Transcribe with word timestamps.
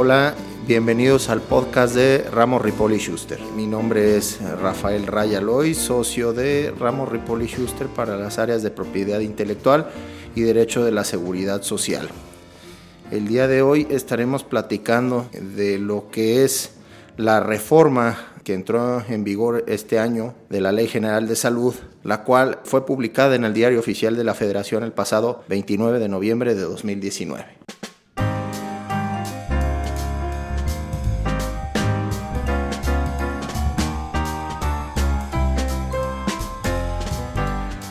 Hola, 0.00 0.32
bienvenidos 0.68 1.28
al 1.28 1.40
podcast 1.40 1.96
de 1.96 2.18
Ramos 2.30 2.62
Ripoli 2.62 3.00
Schuster. 3.00 3.40
Mi 3.56 3.66
nombre 3.66 4.16
es 4.16 4.38
Rafael 4.62 5.08
Rayaloy, 5.08 5.74
socio 5.74 6.32
de 6.32 6.72
Ramos 6.78 7.08
Ripoli 7.08 7.48
Schuster 7.48 7.88
para 7.88 8.16
las 8.16 8.38
áreas 8.38 8.62
de 8.62 8.70
propiedad 8.70 9.18
intelectual 9.18 9.90
y 10.36 10.42
derecho 10.42 10.84
de 10.84 10.92
la 10.92 11.02
seguridad 11.02 11.62
social. 11.62 12.08
El 13.10 13.26
día 13.26 13.48
de 13.48 13.60
hoy 13.60 13.88
estaremos 13.90 14.44
platicando 14.44 15.28
de 15.32 15.80
lo 15.80 16.10
que 16.12 16.44
es 16.44 16.74
la 17.16 17.40
reforma 17.40 18.34
que 18.44 18.54
entró 18.54 19.02
en 19.08 19.24
vigor 19.24 19.64
este 19.66 19.98
año 19.98 20.32
de 20.48 20.60
la 20.60 20.70
Ley 20.70 20.86
General 20.86 21.26
de 21.26 21.34
Salud, 21.34 21.74
la 22.04 22.22
cual 22.22 22.60
fue 22.62 22.86
publicada 22.86 23.34
en 23.34 23.42
el 23.42 23.52
Diario 23.52 23.80
Oficial 23.80 24.16
de 24.16 24.22
la 24.22 24.34
Federación 24.34 24.84
el 24.84 24.92
pasado 24.92 25.42
29 25.48 25.98
de 25.98 26.08
noviembre 26.08 26.54
de 26.54 26.62
2019. 26.62 27.58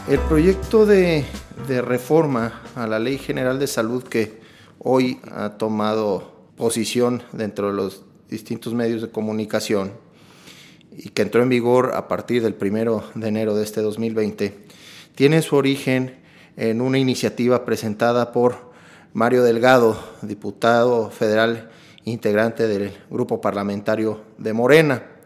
El 0.07 0.20
proyecto 0.20 0.85
de, 0.85 1.25
reforma 1.67 2.61
a 2.75 2.88
la 2.88 2.98
Ley 2.98 3.17
General 3.17 3.59
de 3.59 3.67
Salud 3.67 4.03
que 4.03 4.39
hoy 4.79 5.20
ha 5.35 5.57
tomado 5.57 6.31
posición 6.55 7.23
dentro 7.34 7.67
de 7.67 7.73
los 7.73 8.05
distintos 8.29 8.73
medios 8.73 9.01
de 9.01 9.09
comunicación 9.09 9.91
y 10.95 11.09
que 11.09 11.23
entró 11.23 11.43
en 11.43 11.49
vigor 11.49 11.91
a 11.93 12.07
partir 12.07 12.41
del 12.41 12.53
primero 12.53 13.03
de 13.15 13.27
enero 13.27 13.53
de 13.53 13.65
este 13.65 13.81
2020, 13.81 14.57
tiene 15.13 15.41
su 15.41 15.57
origen 15.57 16.15
en 16.55 16.79
una 16.79 16.99
iniciativa 16.99 17.65
presentada 17.65 18.32
por 18.32 18.71
Mario 19.12 19.43
Delgado, 19.43 20.01
diputado 20.21 21.10
federal 21.12 21.70
integrante 22.05 22.65
del 22.65 22.93
grupo 23.10 23.41
parlamentario 23.41 24.21
de 24.37 24.54
Morena. 24.54 25.16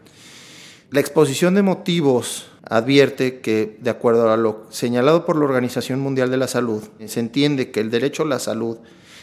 La 0.92 1.00
exposición 1.00 1.54
de 1.54 1.62
motivos 1.62 2.48
advierte 2.68 3.40
que, 3.40 3.78
de 3.80 3.88
acuerdo 3.88 4.30
a 4.30 4.36
lo 4.36 4.66
señalado 4.68 5.24
por 5.24 5.36
la 5.36 5.46
Organización 5.46 6.00
Mundial 6.00 6.30
de 6.30 6.36
la 6.36 6.48
Salud, 6.48 6.82
se 7.06 7.18
entiende 7.18 7.70
que 7.70 7.80
el 7.80 7.90
derecho 7.90 8.24
a 8.24 8.26
la 8.26 8.38
salud 8.38 8.76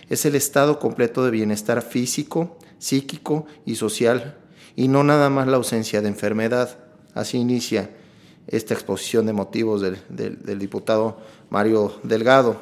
es 0.10 0.26
el 0.26 0.34
estado 0.34 0.80
completo 0.80 1.24
de 1.24 1.30
bienestar 1.30 1.84
físico, 1.84 2.58
psíquico 2.80 3.46
y 3.68 3.76
social, 3.76 4.36
y 4.76 4.88
no 4.88 5.04
nada 5.04 5.30
más 5.30 5.48
la 5.48 5.58
ausencia 5.58 6.02
de 6.02 6.08
enfermedad. 6.08 6.80
Así 7.14 7.38
inicia 7.38 7.92
esta 8.48 8.74
exposición 8.74 9.28
de 9.28 9.34
motivos 9.34 9.80
del, 9.82 10.00
del, 10.10 10.58
diputado 10.58 11.20
Mario 11.52 12.00
Delgado. 12.02 12.60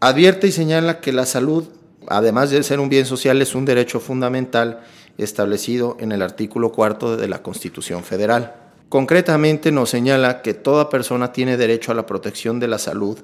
Advierte 0.00 0.48
y 0.48 0.52
señala 0.52 1.00
que 1.00 1.12
la 1.12 1.26
salud, 1.26 1.68
además 2.08 2.50
de 2.50 2.60
ser 2.64 2.80
un 2.80 2.88
bien 2.88 3.06
social, 3.06 3.40
es 3.40 3.54
un 3.54 3.66
derecho 3.66 4.00
fundamental 4.00 4.80
establecido 5.18 5.96
en 6.00 6.12
el 6.12 6.22
artículo 6.22 6.72
cuarto 6.72 7.16
de 7.16 7.28
la 7.28 7.42
Constitución 7.42 8.04
Federal. 8.04 8.54
Concretamente 8.88 9.72
nos 9.72 9.90
señala 9.90 10.42
que 10.42 10.54
toda 10.54 10.90
persona 10.90 11.32
tiene 11.32 11.56
derecho 11.56 11.92
a 11.92 11.94
la 11.94 12.06
protección 12.06 12.60
de 12.60 12.68
la 12.68 12.78
salud 12.78 13.18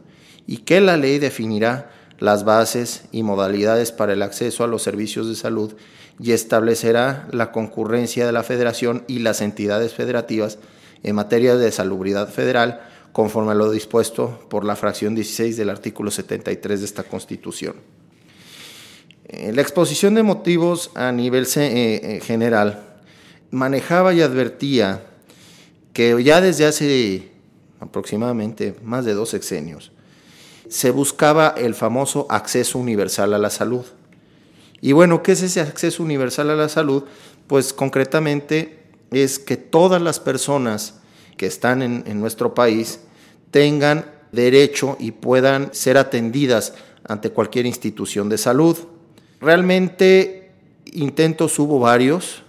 y 0.47 0.59
que 0.59 0.81
la 0.81 0.97
ley 0.97 1.19
definirá 1.19 1.91
las 2.19 2.45
bases 2.45 3.05
y 3.13 3.23
modalidades 3.23 3.93
para 3.93 4.13
el 4.13 4.23
acceso 4.23 4.65
a 4.65 4.67
los 4.67 4.83
servicios 4.83 5.29
de 5.29 5.37
salud 5.37 5.75
y 6.19 6.33
establecerá 6.33 7.29
la 7.31 7.53
concurrencia 7.53 8.27
de 8.27 8.33
la 8.33 8.43
federación 8.43 9.05
y 9.07 9.21
las 9.21 9.41
entidades 9.41 9.95
federativas 9.95 10.59
en 11.03 11.15
materia 11.15 11.57
de 11.57 11.71
salubridad 11.71 12.29
federal 12.29 12.81
conforme 13.13 13.53
a 13.53 13.55
lo 13.55 13.71
dispuesto 13.71 14.47
por 14.49 14.65
la 14.65 14.77
fracción 14.77 15.15
16 15.15 15.57
del 15.57 15.71
artículo 15.71 16.11
73 16.11 16.81
de 16.81 16.87
esta 16.87 17.05
Constitución. 17.05 17.77
Eh, 19.29 19.53
la 19.53 19.61
exposición 19.61 20.15
de 20.15 20.23
motivos 20.23 20.91
a 20.95 21.13
nivel 21.13 21.45
eh, 21.57 22.01
eh, 22.03 22.21
general 22.25 22.83
manejaba 23.51 24.15
y 24.15 24.23
advertía 24.23 25.03
que 25.93 26.23
ya 26.25 26.41
desde 26.41 26.65
hace 26.65 27.29
aproximadamente 27.81 28.75
más 28.83 29.05
de 29.05 29.15
dos 29.15 29.29
sexenios, 29.29 29.93
se 30.69 30.91
buscaba 30.91 31.55
el 31.57 31.75
famoso 31.75 32.27
acceso 32.31 32.79
universal 32.79 33.35
a 33.35 33.39
la 33.39 33.51
salud. 33.51 33.85
Y 34.81 34.93
bueno, 34.93 35.23
¿qué 35.23 35.33
es 35.33 35.43
ese 35.43 35.61
acceso 35.61 36.03
universal 36.03 36.51
a 36.51 36.57
la 36.57 36.69
salud? 36.69 37.05
Pues 37.47 37.73
concretamente 37.73 38.79
es 39.11 39.39
que 39.39 39.57
todas 39.57 40.01
las 40.01 40.21
personas 40.21 40.95
que 41.37 41.47
están 41.47 41.83
en, 41.83 42.05
en 42.07 42.21
nuestro 42.21 42.55
país 42.55 43.01
tengan 43.51 44.11
derecho 44.33 44.97
y 44.99 45.13
puedan 45.13 45.73
ser 45.73 45.99
atendidas 45.99 46.75
ante 47.05 47.31
cualquier 47.31 47.67
institución 47.67 48.29
de 48.29 48.39
salud. 48.39 48.77
Realmente 49.41 50.53
intentos 50.93 51.59
hubo 51.59 51.79
varios, 51.79 52.43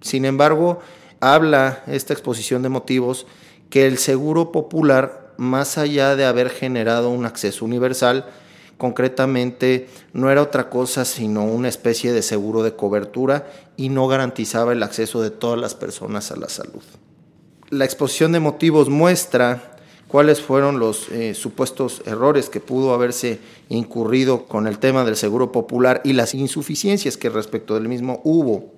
sin 0.00 0.24
embargo, 0.24 0.80
habla 1.20 1.82
esta 1.86 2.12
exposición 2.12 2.62
de 2.62 2.68
motivos 2.68 3.26
que 3.70 3.86
el 3.86 3.98
seguro 3.98 4.52
popular 4.52 5.34
más 5.36 5.78
allá 5.78 6.16
de 6.16 6.24
haber 6.24 6.50
generado 6.50 7.10
un 7.10 7.26
acceso 7.26 7.64
universal, 7.64 8.26
concretamente 8.78 9.88
no 10.12 10.30
era 10.30 10.42
otra 10.42 10.68
cosa 10.68 11.04
sino 11.04 11.44
una 11.44 11.68
especie 11.68 12.12
de 12.12 12.22
seguro 12.22 12.62
de 12.62 12.74
cobertura 12.74 13.46
y 13.76 13.88
no 13.88 14.06
garantizaba 14.08 14.72
el 14.72 14.82
acceso 14.82 15.22
de 15.22 15.30
todas 15.30 15.58
las 15.58 15.74
personas 15.74 16.30
a 16.30 16.36
la 16.36 16.48
salud. 16.48 16.82
La 17.70 17.84
exposición 17.84 18.32
de 18.32 18.40
motivos 18.40 18.88
muestra 18.88 19.73
cuáles 20.14 20.40
fueron 20.40 20.78
los 20.78 21.08
eh, 21.08 21.34
supuestos 21.34 22.00
errores 22.06 22.48
que 22.48 22.60
pudo 22.60 22.94
haberse 22.94 23.40
incurrido 23.68 24.46
con 24.46 24.68
el 24.68 24.78
tema 24.78 25.04
del 25.04 25.16
seguro 25.16 25.50
popular 25.50 26.02
y 26.04 26.12
las 26.12 26.34
insuficiencias 26.34 27.16
que 27.16 27.30
respecto 27.30 27.74
del 27.74 27.88
mismo 27.88 28.20
hubo. 28.22 28.72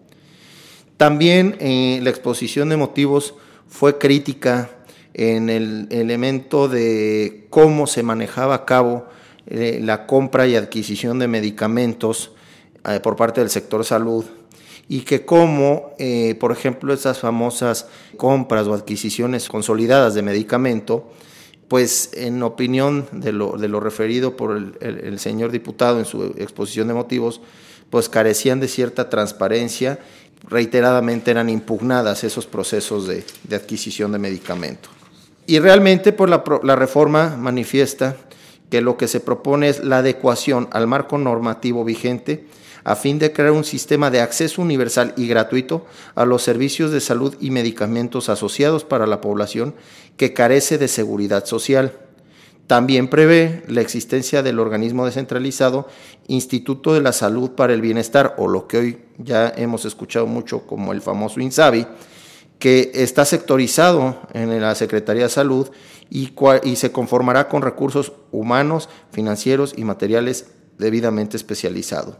También 0.97 1.59
eh, 1.61 2.01
la 2.03 2.09
exposición 2.09 2.71
de 2.71 2.79
motivos 2.79 3.35
fue 3.69 3.99
crítica 3.99 4.71
en 5.13 5.51
el 5.51 5.89
elemento 5.91 6.69
de 6.69 7.47
cómo 7.51 7.87
se 7.87 8.03
manejaba 8.03 8.55
a 8.55 8.65
cabo 8.65 9.05
eh, 9.47 9.81
la 9.83 10.07
compra 10.07 10.47
y 10.47 10.57
adquisición 10.57 11.19
de 11.19 11.29
medicamentos 11.29 12.33
por 13.03 13.17
parte 13.17 13.43
del 13.43 13.51
sector 13.51 13.85
salud 13.85 14.25
y 14.89 15.01
que 15.01 15.25
cómo, 15.25 15.93
eh, 15.99 16.37
por 16.39 16.53
ejemplo, 16.53 16.93
esas 16.95 17.19
famosas 17.19 17.89
compras 18.17 18.67
o 18.67 18.75
adquisiciones 18.75 19.49
consolidadas 19.49 20.15
de 20.15 20.23
medicamento, 20.23 21.11
pues 21.69 22.11
en 22.15 22.43
opinión 22.43 23.07
de 23.13 23.33
lo, 23.33 23.57
de 23.57 23.69
lo 23.69 23.81
referido 23.81 24.37
por 24.37 24.57
el, 24.81 25.19
señor 25.19 25.51
diputado 25.51 25.99
en 25.99 26.05
su 26.05 26.25
exposición 26.39 26.89
de 26.89 26.95
motivos, 26.95 27.41
pues 27.91 28.09
carecían 28.09 28.61
de 28.61 28.69
cierta 28.69 29.11
transparencia, 29.11 29.99
reiteradamente 30.49 31.31
eran 31.31 31.49
impugnadas 31.51 32.25
esos 32.25 32.47
procesos 32.47 33.07
de, 33.07 33.25
de 33.45 33.57
adquisición 33.57 34.13
de 34.13 34.19
medicamento. 34.19 34.89
Y 35.47 35.61
realmente 35.61 36.13
pues, 36.13 36.31
la, 36.31 36.77
reforma 36.77 37.37
manifiesta 37.37 38.17
que 38.71 38.81
lo 38.81 38.97
que 38.97 39.07
se 39.07 39.21
propone 39.21 39.69
es 39.69 39.85
la 39.85 39.99
adecuación 39.99 40.69
al 40.73 40.89
marco 40.89 41.19
normativo 41.19 41.85
vigente 41.85 42.47
a 42.87 42.95
fin 42.95 43.19
de 43.19 43.33
crear 43.33 43.51
un 43.51 43.65
sistema 43.65 44.13
de 44.13 44.21
acceso 44.21 44.63
universal 44.63 45.13
y 45.17 45.27
gratuito 45.27 45.87
a 46.15 46.25
los 46.25 46.45
servicios 46.45 46.93
de 46.93 47.01
salud 47.01 47.35
y 47.41 47.51
medicamentos 47.51 48.29
asociados 48.29 48.85
para 48.85 49.09
la 49.09 49.21
población 49.21 49.75
que 50.17 50.33
carece 50.33 50.79
de 50.79 50.87
seguridad 50.87 51.47
social. 51.47 51.99
También 52.69 53.09
prevé 53.09 53.65
la 53.67 53.81
existencia 53.81 54.45
del 54.45 54.61
organismo 54.61 55.05
descentralizado 55.05 55.89
Instituto 56.29 56.95
de 56.95 57.01
la 57.01 57.13
Salud 57.13 57.51
para 57.51 57.75
el 57.75 57.81
Bienestar, 57.81 58.37
o 58.39 58.47
lo 58.47 58.69
que 58.69 58.79
hoy 58.79 58.99
ya 59.19 59.53
hemos 59.57 59.85
escuchado 59.85 60.29
mucho 60.29 60.65
como 60.65 60.93
el 60.93 61.03
famoso 61.03 61.41
INSABI, 61.41 61.89
que 62.61 62.93
está 62.95 63.25
sectorizado 63.25 64.21
en 64.33 64.61
la 64.61 64.77
Secretaría 64.77 65.25
de 65.25 65.29
Salud 65.29 65.71
y, 66.09 66.35
se 66.77 66.93
conformará 66.93 67.49
con 67.49 67.63
recursos 67.63 68.13
humanos, 68.31 68.89
financieros 69.11 69.75
y 69.77 69.83
materiales 69.83 70.53
debidamente 70.79 71.37
especializados. 71.37 72.15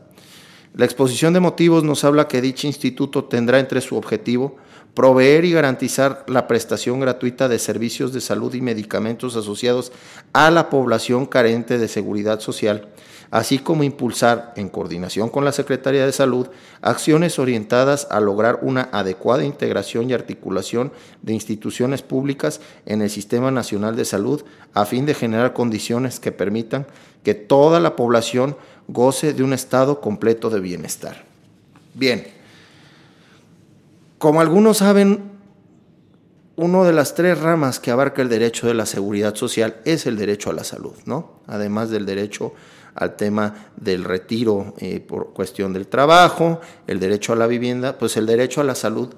La 0.77 0.85
exposición 0.85 1.33
de 1.33 1.41
motivos 1.41 1.85
nos 1.85 2.05
habla 2.05 2.29
que 2.29 2.43
dicho 2.43 2.67
instituto 2.67 3.25
tendrá 3.25 3.59
entre 3.61 3.81
su 3.81 3.97
objetivo 3.97 4.57
proveer 4.93 5.47
y 5.47 5.53
garantizar 5.53 6.25
la 6.29 6.47
prestación 6.47 7.01
gratuita 7.01 7.49
de 7.49 7.59
servicios 7.59 8.13
de 8.13 8.21
salud 8.21 8.53
y 8.53 8.61
medicamentos 8.61 9.37
asociados 9.37 9.91
a 10.35 10.51
la 10.51 10.69
población 10.69 11.25
carente 11.25 11.79
de 11.79 11.89
seguridad 11.89 12.41
social, 12.41 12.89
así 13.31 13.59
como 13.59 13.85
impulsar, 13.85 14.53
en 14.57 14.69
coordinación 14.69 15.31
con 15.31 15.47
la 15.47 15.53
Secretaría 15.53 16.05
de 16.05 16.13
Salud, 16.13 16.49
acciones 16.83 17.39
orientadas 17.39 18.07
a 18.11 18.21
lograr 18.21 18.59
una 18.61 18.91
adecuada 18.93 19.45
integración 19.45 20.11
y 20.11 20.13
articulación 20.15 20.93
de 21.23 21.33
instituciones 21.33 22.03
públicas 22.03 22.61
en 22.85 23.01
el 23.01 23.09
Sistema 23.09 23.51
Nacional 23.51 23.97
de 23.97 24.05
Salud, 24.05 24.45
a 24.75 24.85
fin 24.85 25.07
de 25.07 25.15
generar 25.15 25.55
condiciones 25.55 26.21
que 26.21 26.33
permitan 26.33 26.87
que 27.23 27.35
toda 27.35 27.81
la 27.81 27.97
población 27.97 28.57
goce 28.89 29.33
de 29.33 29.43
un 29.43 29.53
estado 29.53 30.01
completo 30.01 30.51
de 30.51 30.61
bienestar. 30.61 31.25
Bien, 31.95 32.27
como 34.19 34.41
algunos 34.41 34.79
saben, 34.79 35.37
una 36.57 36.85
de 36.85 36.93
las 36.93 37.15
tres 37.15 37.39
ramas 37.39 37.79
que 37.79 37.91
abarca 37.91 38.23
el 38.23 38.29
derecho 38.29 38.67
de 38.67 38.75
la 38.75 38.87
seguridad 38.87 39.35
social 39.35 39.77
es 39.85 40.07
el 40.07 40.17
derecho 40.17 40.51
a 40.51 40.55
la 40.55 40.65
salud, 40.65 40.95
¿no? 41.05 41.41
Además 41.47 41.91
del 41.91 42.07
derecho 42.07 42.55
al 42.95 43.15
tema 43.17 43.69
del 43.77 44.05
retiro 44.05 44.75
eh, 44.79 45.01
por 45.01 45.35
cuestión 45.35 45.75
del 45.75 45.87
trabajo, 45.87 46.61
el 46.87 46.99
derecho 46.99 47.35
a 47.35 47.37
la 47.37 47.47
vivienda, 47.47 47.99
pues 47.99 48.17
el 48.17 48.25
derecho 48.25 48.63
a 48.63 48.65
la 48.65 48.75
salud 48.75 49.15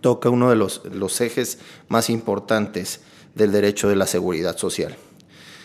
toca 0.00 0.30
uno 0.30 0.48
de 0.48 0.56
los, 0.56 0.82
los 0.92 1.20
ejes 1.20 1.58
más 1.88 2.08
importantes 2.08 3.00
del 3.34 3.50
derecho 3.50 3.88
de 3.88 3.96
la 3.96 4.06
seguridad 4.06 4.56
social. 4.56 4.96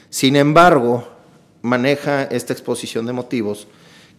Sin 0.10 0.36
embargo, 0.36 1.15
maneja 1.66 2.24
esta 2.26 2.54
exposición 2.54 3.08
de 3.08 3.14
motivos 3.14 3.68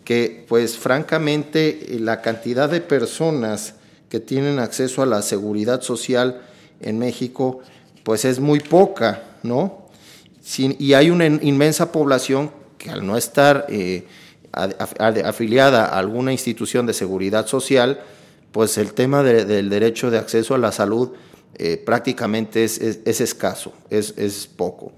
que, 0.04 0.44
pues 0.48 0.76
francamente, 0.76 1.96
la 2.00 2.20
cantidad 2.20 2.68
de 2.68 2.80
personas 2.80 3.74
que 4.08 4.18
tienen 4.18 4.58
acceso 4.58 5.00
a 5.02 5.06
la 5.06 5.22
seguridad 5.22 5.80
social 5.80 6.42
en 6.80 6.98
México, 6.98 7.60
pues 8.02 8.24
es 8.24 8.40
muy 8.40 8.60
poca, 8.60 9.22
¿no? 9.42 9.86
y 10.58 10.92
hay 10.92 11.10
una 11.10 11.26
inmensa 11.26 11.90
población 11.90 12.52
que 12.78 12.90
al 12.90 13.04
no 13.04 13.16
estar 13.16 13.66
eh, 13.68 14.06
afiliada 14.52 15.86
a 15.86 15.98
alguna 15.98 16.30
institución 16.30 16.86
de 16.86 16.94
seguridad 16.94 17.48
social, 17.48 18.00
pues 18.52 18.78
el 18.78 18.92
tema 18.92 19.24
del 19.24 19.70
derecho 19.70 20.10
de 20.10 20.18
acceso 20.18 20.54
a 20.54 20.58
la 20.58 20.70
salud 20.70 21.10
eh, 21.56 21.82
prácticamente 21.84 22.62
es, 22.62 22.80
escaso, 23.20 23.72
es, 23.90 24.14
es 24.16 24.46
poco. 24.46 24.92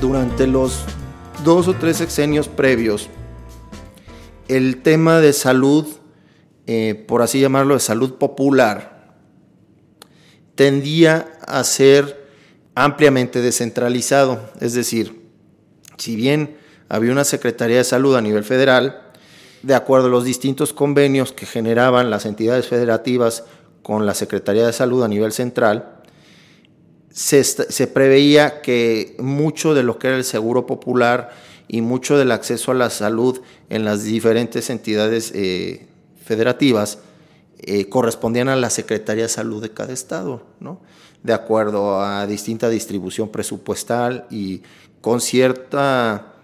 Durante 0.00 0.46
los 0.46 0.84
dos 1.44 1.66
o 1.66 1.74
tres 1.74 1.96
sexenios 1.96 2.48
previos, 2.48 3.08
el 4.46 4.82
tema 4.82 5.20
de 5.20 5.32
salud, 5.32 5.86
eh, 6.66 7.04
por 7.08 7.22
así 7.22 7.40
llamarlo, 7.40 7.74
de 7.74 7.80
salud 7.80 8.14
popular, 8.14 9.16
tendía 10.54 11.32
a 11.46 11.64
ser 11.64 12.28
ampliamente 12.74 13.40
descentralizado. 13.40 14.40
Es 14.60 14.74
decir, 14.74 15.28
si 15.96 16.14
bien 16.14 16.56
había 16.88 17.12
una 17.12 17.24
Secretaría 17.24 17.78
de 17.78 17.84
Salud 17.84 18.14
a 18.16 18.20
nivel 18.20 18.44
federal, 18.44 19.02
de 19.62 19.74
acuerdo 19.74 20.06
a 20.06 20.10
los 20.10 20.24
distintos 20.24 20.72
convenios 20.72 21.32
que 21.32 21.44
generaban 21.44 22.10
las 22.10 22.24
entidades 22.24 22.68
federativas 22.68 23.44
con 23.82 24.06
la 24.06 24.14
Secretaría 24.14 24.66
de 24.66 24.72
Salud 24.72 25.02
a 25.02 25.08
nivel 25.08 25.32
central, 25.32 25.97
se, 27.18 27.86
preveía 27.88 28.62
que 28.62 29.16
mucho 29.18 29.74
de 29.74 29.82
lo 29.82 29.98
que 29.98 30.06
era 30.06 30.16
el 30.16 30.24
seguro 30.24 30.66
popular 30.66 31.30
y 31.66 31.80
mucho 31.80 32.16
del 32.16 32.30
acceso 32.30 32.70
a 32.70 32.74
la 32.74 32.90
salud 32.90 33.40
en 33.70 33.84
las 33.84 34.04
diferentes 34.04 34.70
entidades 34.70 35.32
eh, 35.34 35.88
federativas 36.24 37.00
eh, 37.58 37.88
correspondían 37.88 38.48
a 38.48 38.54
la 38.54 38.70
Secretaría 38.70 39.24
de 39.24 39.28
Salud 39.28 39.60
de 39.60 39.70
cada 39.70 39.92
estado, 39.92 40.44
¿no? 40.60 40.80
de 41.24 41.32
acuerdo 41.32 42.00
a 42.00 42.24
distinta 42.28 42.68
distribución 42.68 43.30
presupuestal 43.30 44.26
y 44.30 44.62
con 45.00 45.20
cierta, 45.20 46.34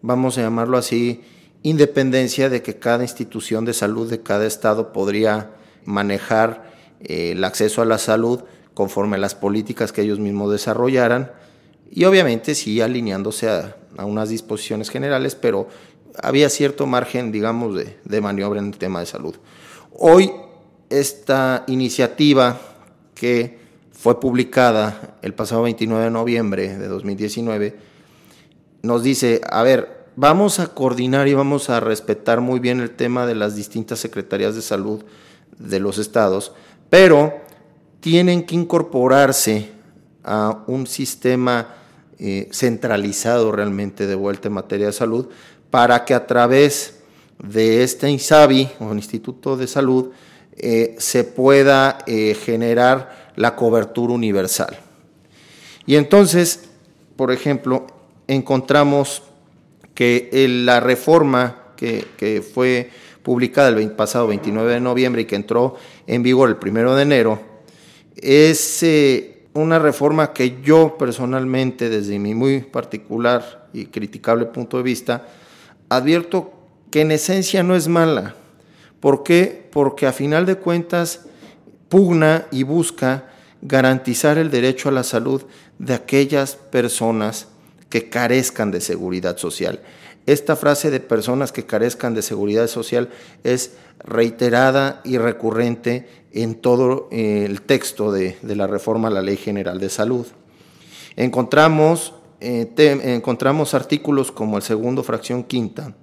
vamos 0.00 0.38
a 0.38 0.42
llamarlo 0.42 0.78
así, 0.78 1.22
independencia 1.64 2.48
de 2.48 2.62
que 2.62 2.78
cada 2.78 3.02
institución 3.02 3.64
de 3.64 3.74
salud 3.74 4.08
de 4.08 4.22
cada 4.22 4.46
estado 4.46 4.92
podría 4.92 5.50
manejar 5.84 6.70
eh, 7.00 7.32
el 7.32 7.42
acceso 7.42 7.82
a 7.82 7.84
la 7.84 7.98
salud 7.98 8.44
conforme 8.80 9.16
a 9.16 9.18
las 9.18 9.34
políticas 9.34 9.92
que 9.92 10.00
ellos 10.00 10.18
mismos 10.18 10.50
desarrollaran 10.50 11.32
y 11.90 12.06
obviamente 12.06 12.54
sí 12.54 12.80
alineándose 12.80 13.50
a, 13.50 13.76
unas 14.02 14.30
disposiciones 14.30 14.88
generales, 14.88 15.34
pero 15.34 15.68
había 16.22 16.48
cierto 16.48 16.86
margen, 16.86 17.30
digamos, 17.30 17.74
de, 17.74 17.98
de, 18.02 18.20
maniobra 18.22 18.58
en 18.58 18.68
el 18.68 18.78
tema 18.78 19.00
de 19.00 19.04
salud. 19.04 19.34
Hoy 19.92 20.32
esta 20.88 21.64
iniciativa 21.66 22.58
que 23.14 23.58
fue 23.92 24.18
publicada 24.18 25.18
el 25.20 25.34
pasado 25.34 25.60
29 25.64 26.04
de 26.04 26.10
noviembre 26.10 26.78
de 26.78 26.88
2019 26.88 27.76
nos 28.80 29.02
dice, 29.02 29.42
a 29.50 29.62
ver, 29.62 30.06
vamos 30.16 30.58
a 30.58 30.68
coordinar 30.68 31.28
y 31.28 31.34
vamos 31.34 31.68
a 31.68 31.80
respetar 31.80 32.40
muy 32.40 32.60
bien 32.60 32.80
el 32.80 32.92
tema 32.92 33.26
de 33.26 33.34
las 33.34 33.56
distintas 33.56 33.98
secretarías 33.98 34.54
de 34.54 34.62
salud 34.62 35.04
de 35.58 35.80
los 35.80 35.98
estados, 35.98 36.54
pero 36.88 37.49
tienen 38.00 38.44
que 38.44 38.54
incorporarse 38.54 39.70
a 40.24 40.64
un 40.66 40.86
sistema 40.86 41.74
eh, 42.18 42.48
centralizado 42.52 43.52
realmente 43.52 44.06
de 44.06 44.14
vuelta 44.14 44.48
en 44.48 44.54
materia 44.54 44.86
de 44.86 44.92
salud, 44.92 45.28
para 45.70 46.04
que 46.04 46.14
a 46.14 46.26
través 46.26 47.00
de 47.42 47.82
este 47.82 48.10
INSABI 48.10 48.70
o 48.80 48.92
Instituto 48.94 49.56
de 49.56 49.66
Salud 49.66 50.10
eh, 50.56 50.96
se 50.98 51.24
pueda 51.24 51.98
eh, 52.06 52.34
generar 52.34 53.32
la 53.36 53.56
cobertura 53.56 54.12
universal. 54.12 54.78
Y 55.86 55.96
entonces, 55.96 56.68
por 57.16 57.32
ejemplo, 57.32 57.86
encontramos 58.26 59.22
que 59.94 60.28
la 60.64 60.80
reforma 60.80 61.72
que, 61.76 62.06
que 62.18 62.42
fue 62.42 62.90
publicada 63.22 63.68
el 63.68 63.92
pasado 63.92 64.26
29 64.26 64.74
de 64.74 64.80
noviembre 64.80 65.22
y 65.22 65.24
que 65.24 65.36
entró 65.36 65.76
en 66.06 66.22
vigor 66.22 66.50
el 66.50 66.68
1 66.70 66.94
de 66.96 67.02
enero, 67.02 67.49
es 68.22 68.84
una 69.52 69.78
reforma 69.78 70.32
que 70.32 70.60
yo 70.62 70.96
personalmente, 70.98 71.88
desde 71.88 72.18
mi 72.18 72.34
muy 72.34 72.60
particular 72.60 73.68
y 73.72 73.86
criticable 73.86 74.46
punto 74.46 74.76
de 74.76 74.82
vista, 74.82 75.26
advierto 75.88 76.52
que 76.90 77.02
en 77.02 77.12
esencia 77.12 77.62
no 77.62 77.74
es 77.74 77.88
mala. 77.88 78.34
¿Por 79.00 79.22
qué? 79.22 79.68
Porque 79.72 80.06
a 80.06 80.12
final 80.12 80.46
de 80.46 80.56
cuentas 80.56 81.26
pugna 81.88 82.46
y 82.50 82.62
busca 82.62 83.30
garantizar 83.62 84.38
el 84.38 84.50
derecho 84.50 84.88
a 84.88 84.92
la 84.92 85.02
salud 85.02 85.42
de 85.78 85.94
aquellas 85.94 86.56
personas 86.56 87.48
que 87.88 88.08
carezcan 88.08 88.70
de 88.70 88.80
seguridad 88.80 89.36
social. 89.36 89.80
Esta 90.26 90.54
frase 90.54 90.90
de 90.90 91.00
personas 91.00 91.50
que 91.50 91.66
carezcan 91.66 92.14
de 92.14 92.22
seguridad 92.22 92.66
social 92.66 93.08
es 93.42 93.72
reiterada 94.04 95.00
y 95.04 95.18
recurrente 95.18 96.08
en 96.32 96.54
todo 96.54 97.08
eh, 97.10 97.44
el 97.46 97.62
texto 97.62 98.12
de, 98.12 98.36
la 98.42 98.66
reforma 98.66 99.08
a 99.08 99.10
la 99.10 99.22
Ley 99.22 99.36
General 99.36 99.78
de 99.78 99.88
Salud. 99.90 100.26
Encontramos, 101.16 102.14
eh, 102.40 102.70
encontramos 102.76 103.74
artículos 103.74 104.30
como 104.30 104.56
el 104.56 104.62
segundo 104.62 105.02
fracción 105.02 105.42
quinta, 105.42 105.94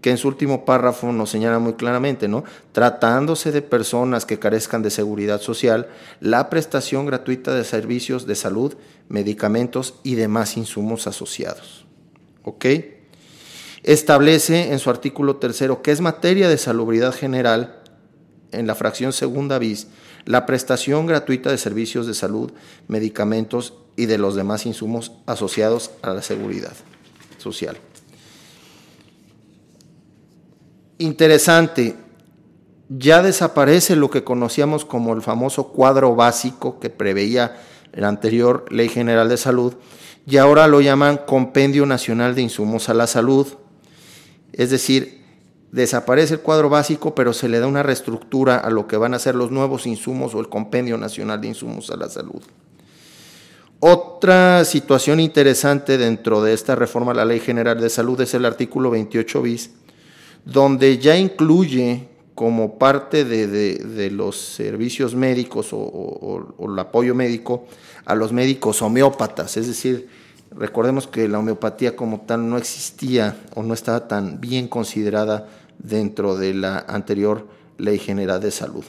que 0.00 0.10
en 0.10 0.16
su 0.16 0.28
último 0.28 0.64
párrafo 0.64 1.12
nos 1.12 1.30
señala 1.30 1.58
muy 1.58 1.74
claramente, 1.74 2.28
¿no? 2.28 2.44
Tratándose 2.72 3.50
de 3.50 3.62
personas 3.62 4.24
que 4.24 4.38
carezcan 4.38 4.82
de 4.82 4.90
seguridad 4.90 5.40
social, 5.40 5.88
la 6.20 6.48
prestación 6.48 7.06
gratuita 7.06 7.52
de 7.52 7.64
servicios 7.64 8.24
de 8.26 8.36
salud, 8.36 8.74
medicamentos 9.08 9.94
y 10.04 10.14
demás 10.14 10.56
insumos 10.56 11.08
asociados. 11.08 11.86
¿Ok? 12.44 12.64
Establece 13.88 14.70
en 14.70 14.80
su 14.80 14.90
artículo 14.90 15.36
tercero 15.36 15.80
que 15.80 15.92
es 15.92 16.02
materia 16.02 16.50
de 16.50 16.58
salubridad 16.58 17.14
general 17.14 17.80
en 18.52 18.66
la 18.66 18.74
fracción 18.74 19.14
segunda 19.14 19.58
bis 19.58 19.86
la 20.26 20.44
prestación 20.44 21.06
gratuita 21.06 21.50
de 21.50 21.56
servicios 21.56 22.06
de 22.06 22.12
salud, 22.12 22.52
medicamentos 22.86 23.72
y 23.96 24.04
de 24.04 24.18
los 24.18 24.34
demás 24.34 24.66
insumos 24.66 25.12
asociados 25.24 25.90
a 26.02 26.12
la 26.12 26.20
seguridad 26.20 26.74
social. 27.38 27.78
Interesante, 30.98 31.96
ya 32.90 33.22
desaparece 33.22 33.96
lo 33.96 34.10
que 34.10 34.22
conocíamos 34.22 34.84
como 34.84 35.14
el 35.14 35.22
famoso 35.22 35.68
cuadro 35.68 36.14
básico 36.14 36.78
que 36.78 36.90
preveía 36.90 37.56
la 37.94 38.08
anterior 38.08 38.66
Ley 38.70 38.90
General 38.90 39.30
de 39.30 39.38
Salud 39.38 39.76
y 40.26 40.36
ahora 40.36 40.68
lo 40.68 40.82
llaman 40.82 41.20
Compendio 41.26 41.86
Nacional 41.86 42.34
de 42.34 42.42
Insumos 42.42 42.90
a 42.90 42.94
la 42.94 43.06
Salud. 43.06 43.46
Es 44.52 44.70
decir, 44.70 45.22
desaparece 45.72 46.34
el 46.34 46.40
cuadro 46.40 46.68
básico, 46.68 47.14
pero 47.14 47.32
se 47.32 47.48
le 47.48 47.60
da 47.60 47.66
una 47.66 47.82
reestructura 47.82 48.56
a 48.56 48.70
lo 48.70 48.86
que 48.86 48.96
van 48.96 49.14
a 49.14 49.18
ser 49.18 49.34
los 49.34 49.50
nuevos 49.50 49.86
insumos 49.86 50.34
o 50.34 50.40
el 50.40 50.48
Compendio 50.48 50.96
Nacional 50.96 51.40
de 51.40 51.48
Insumos 51.48 51.90
a 51.90 51.96
la 51.96 52.08
Salud. 52.08 52.42
Otra 53.80 54.64
situación 54.64 55.20
interesante 55.20 55.98
dentro 55.98 56.42
de 56.42 56.52
esta 56.52 56.74
reforma 56.74 57.12
a 57.12 57.14
la 57.14 57.24
Ley 57.24 57.38
General 57.38 57.80
de 57.80 57.90
Salud 57.90 58.20
es 58.20 58.34
el 58.34 58.44
artículo 58.44 58.90
28 58.90 59.42
bis, 59.42 59.70
donde 60.44 60.98
ya 60.98 61.16
incluye 61.16 62.08
como 62.34 62.78
parte 62.78 63.24
de, 63.24 64.10
los 64.10 64.36
servicios 64.36 65.14
médicos 65.14 65.68
o 65.72 66.54
el 66.58 66.78
apoyo 66.78 67.14
médico 67.14 67.66
a 68.04 68.14
los 68.14 68.32
médicos 68.32 68.80
homeópatas, 68.80 69.56
es 69.56 69.66
decir, 69.66 70.08
Recordemos 70.50 71.06
que 71.06 71.28
la 71.28 71.38
homeopatía 71.38 71.94
como 71.94 72.22
tal 72.22 72.48
no 72.48 72.56
existía 72.56 73.36
o 73.54 73.62
no 73.62 73.74
estaba 73.74 74.08
tan 74.08 74.40
bien 74.40 74.68
considerada 74.68 75.48
dentro 75.78 76.36
de 76.36 76.54
la 76.54 76.78
anterior 76.88 77.46
Ley 77.76 77.98
General 77.98 78.40
de 78.40 78.50
Salud. 78.50 78.84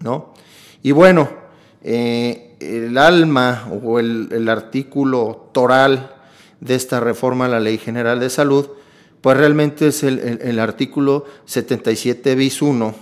¿no? 0.00 0.34
Y 0.82 0.92
bueno, 0.92 1.30
eh, 1.82 2.56
el 2.60 2.96
alma 2.98 3.68
o 3.82 3.98
el, 3.98 4.48
artículo 4.48 5.50
toral 5.52 6.14
de 6.60 6.74
esta 6.74 7.00
reforma 7.00 7.46
a 7.46 7.48
la 7.48 7.60
Ley 7.60 7.78
General 7.78 8.20
de 8.20 8.30
Salud, 8.30 8.68
pues 9.20 9.36
realmente 9.36 9.88
es 9.88 10.02
el, 10.02 10.18
el 10.42 10.58
artículo 10.58 11.24
77 11.46 12.34
bis 12.34 12.62
1, 12.62 12.94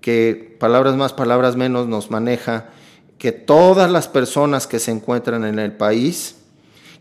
que 0.00 0.56
palabras 0.58 0.96
más, 0.96 1.12
palabras 1.12 1.56
menos 1.56 1.86
nos 1.86 2.10
maneja 2.10 2.70
que 3.18 3.30
todas 3.30 3.90
las 3.90 4.08
personas 4.08 4.66
que 4.66 4.80
se 4.80 4.90
encuentran 4.90 5.44
en 5.44 5.60
el 5.60 5.72
país 5.72 6.41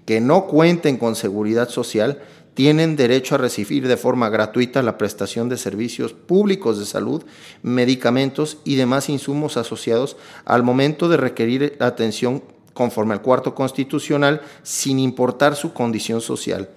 que 0.06 0.22
no 0.22 0.48
cuenten 0.48 0.98
con 0.98 1.16
seguridad 1.16 1.70
social 1.70 2.22
tienen 2.54 2.96
derecho 2.96 3.36
a 3.36 3.38
recibir 3.38 3.88
de 3.88 3.98
forma 3.98 4.30
gratuita 4.30 4.82
la 4.82 4.98
prestación 4.98 5.48
de 5.48 5.58
servicios 5.58 6.14
públicos 6.14 6.80
de 6.80 6.86
salud, 6.86 7.24
medicamentos 7.64 8.58
y 8.66 8.76
demás 8.76 9.10
insumos 9.10 9.58
asociados 9.58 10.18
al 10.46 10.64
momento 10.64 11.08
de 11.08 11.18
requerir 11.18 11.78
atención 11.80 12.44
conforme 12.74 13.14
al 13.14 13.22
cuarto 13.22 13.56
constitucional 13.56 14.42
sin 14.64 15.00
importar 15.00 15.56
su 15.56 15.74
condición 15.74 16.22
social. 16.22 16.70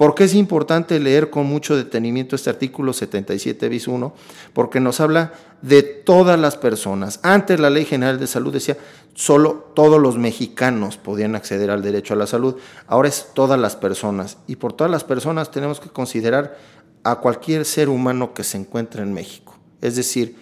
¿Por 0.00 0.14
qué 0.14 0.24
es 0.24 0.34
importante 0.34 0.98
leer 0.98 1.28
con 1.28 1.44
mucho 1.44 1.76
detenimiento 1.76 2.34
este 2.34 2.48
artículo 2.48 2.94
77 2.94 3.68
bis 3.68 3.86
1? 3.86 4.14
Porque 4.54 4.80
nos 4.80 4.98
habla 4.98 5.34
de 5.60 5.82
todas 5.82 6.40
las 6.40 6.56
personas. 6.56 7.20
Antes 7.22 7.60
la 7.60 7.68
Ley 7.68 7.84
General 7.84 8.18
de 8.18 8.26
Salud 8.26 8.50
decía 8.50 8.78
solo 9.14 9.72
todos 9.74 10.00
los 10.00 10.18
mexicanos 10.18 10.96
podían 10.96 11.34
acceder 11.34 11.70
al 11.70 11.82
derecho 11.82 12.14
a 12.14 12.16
la 12.16 12.26
salud. 12.26 12.56
Ahora 12.86 13.08
es 13.08 13.28
todas 13.34 13.58
las 13.58 13.76
personas. 13.76 14.38
Y 14.46 14.56
por 14.56 14.72
todas 14.72 14.90
las 14.90 15.04
personas 15.04 15.50
tenemos 15.50 15.80
que 15.80 15.90
considerar 15.90 16.56
a 17.02 17.16
cualquier 17.16 17.64
ser 17.64 17.88
humano 17.88 18.34
que 18.34 18.44
se 18.44 18.58
encuentre 18.58 19.02
en 19.02 19.12
México. 19.12 19.56
Es 19.80 19.96
decir, 19.96 20.36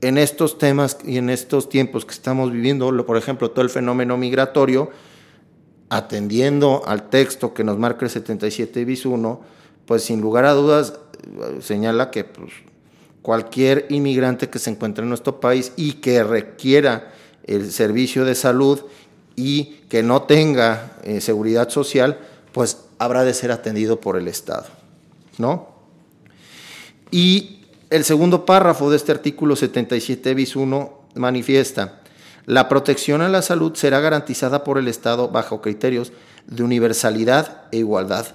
en 0.00 0.18
estos 0.18 0.58
temas 0.58 0.98
y 1.04 1.16
en 1.16 1.30
estos 1.30 1.68
tiempos 1.68 2.04
que 2.04 2.12
estamos 2.12 2.50
viviendo, 2.50 3.06
por 3.06 3.16
ejemplo, 3.16 3.50
todo 3.50 3.64
el 3.64 3.70
fenómeno 3.70 4.16
migratorio, 4.16 4.90
atendiendo 5.88 6.82
al 6.86 7.08
texto 7.08 7.54
que 7.54 7.64
nos 7.64 7.78
marca 7.78 8.04
el 8.04 8.10
77 8.10 8.84
bis 8.84 9.06
1, 9.06 9.40
pues 9.86 10.02
sin 10.02 10.20
lugar 10.20 10.44
a 10.44 10.52
dudas 10.54 10.98
eh, 11.24 11.58
señala 11.60 12.10
que 12.10 12.24
pues, 12.24 12.52
cualquier 13.20 13.86
inmigrante 13.90 14.48
que 14.50 14.58
se 14.58 14.70
encuentre 14.70 15.02
en 15.04 15.08
nuestro 15.08 15.38
país 15.38 15.72
y 15.76 15.94
que 15.94 16.24
requiera 16.24 17.11
el 17.44 17.70
servicio 17.72 18.24
de 18.24 18.34
salud 18.34 18.80
y 19.36 19.80
que 19.88 20.02
no 20.02 20.22
tenga 20.22 20.98
eh, 21.04 21.20
seguridad 21.20 21.68
social, 21.68 22.18
pues 22.52 22.78
habrá 22.98 23.24
de 23.24 23.34
ser 23.34 23.50
atendido 23.50 24.00
por 24.00 24.16
el 24.16 24.28
Estado, 24.28 24.66
¿no? 25.38 25.68
Y 27.10 27.60
el 27.90 28.04
segundo 28.04 28.46
párrafo 28.46 28.90
de 28.90 28.96
este 28.96 29.12
artículo 29.12 29.56
77 29.56 30.34
bis 30.34 30.56
1 30.56 31.02
manifiesta, 31.14 32.00
la 32.46 32.68
protección 32.68 33.20
a 33.22 33.28
la 33.28 33.42
salud 33.42 33.74
será 33.74 34.00
garantizada 34.00 34.64
por 34.64 34.78
el 34.78 34.88
Estado 34.88 35.28
bajo 35.28 35.60
criterios 35.60 36.12
de 36.46 36.62
universalidad 36.62 37.64
e 37.70 37.78
igualdad. 37.78 38.26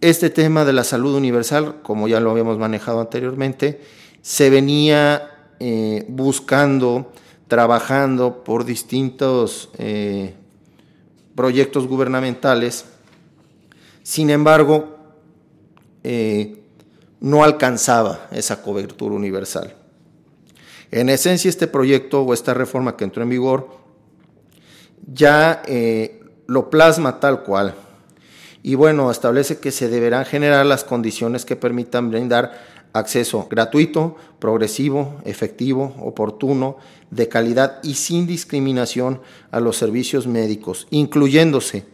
Este 0.00 0.30
tema 0.30 0.64
de 0.64 0.72
la 0.72 0.84
salud 0.84 1.14
universal, 1.14 1.76
como 1.82 2.08
ya 2.08 2.20
lo 2.20 2.30
habíamos 2.30 2.58
manejado 2.58 3.00
anteriormente, 3.00 3.80
se 4.20 4.50
venía 4.50 5.30
eh, 5.58 6.04
buscando, 6.08 7.12
trabajando 7.52 8.44
por 8.44 8.64
distintos 8.64 9.68
eh, 9.76 10.32
proyectos 11.34 11.86
gubernamentales. 11.86 12.86
Sin 14.02 14.30
embargo, 14.30 14.96
eh, 16.02 16.62
no 17.20 17.44
alcanzaba 17.44 18.26
esa 18.30 18.62
cobertura 18.62 19.14
universal. 19.14 19.74
En 20.90 21.10
esencia, 21.10 21.50
este 21.50 21.66
proyecto 21.66 22.22
o 22.22 22.32
esta 22.32 22.54
reforma 22.54 22.96
que 22.96 23.04
entró 23.04 23.22
en 23.22 23.28
vigor 23.28 23.68
ya 25.12 25.62
eh, 25.66 26.22
lo 26.46 26.70
plasma 26.70 27.20
tal 27.20 27.42
cual. 27.42 27.74
Y 28.62 28.76
bueno, 28.76 29.10
establece 29.10 29.58
que 29.58 29.72
se 29.72 29.88
deberán 29.88 30.24
generar 30.24 30.64
las 30.64 30.84
condiciones 30.84 31.44
que 31.44 31.56
permitan 31.56 32.10
brindar 32.10 32.58
acceso 32.92 33.46
gratuito, 33.50 34.16
progresivo, 34.38 35.20
efectivo, 35.24 35.94
oportuno, 36.00 36.76
de 37.10 37.28
calidad 37.28 37.78
y 37.82 37.94
sin 37.94 38.26
discriminación 38.26 39.20
a 39.50 39.60
los 39.60 39.76
servicios 39.76 40.26
médicos, 40.26 40.86
incluyéndose 40.90 41.84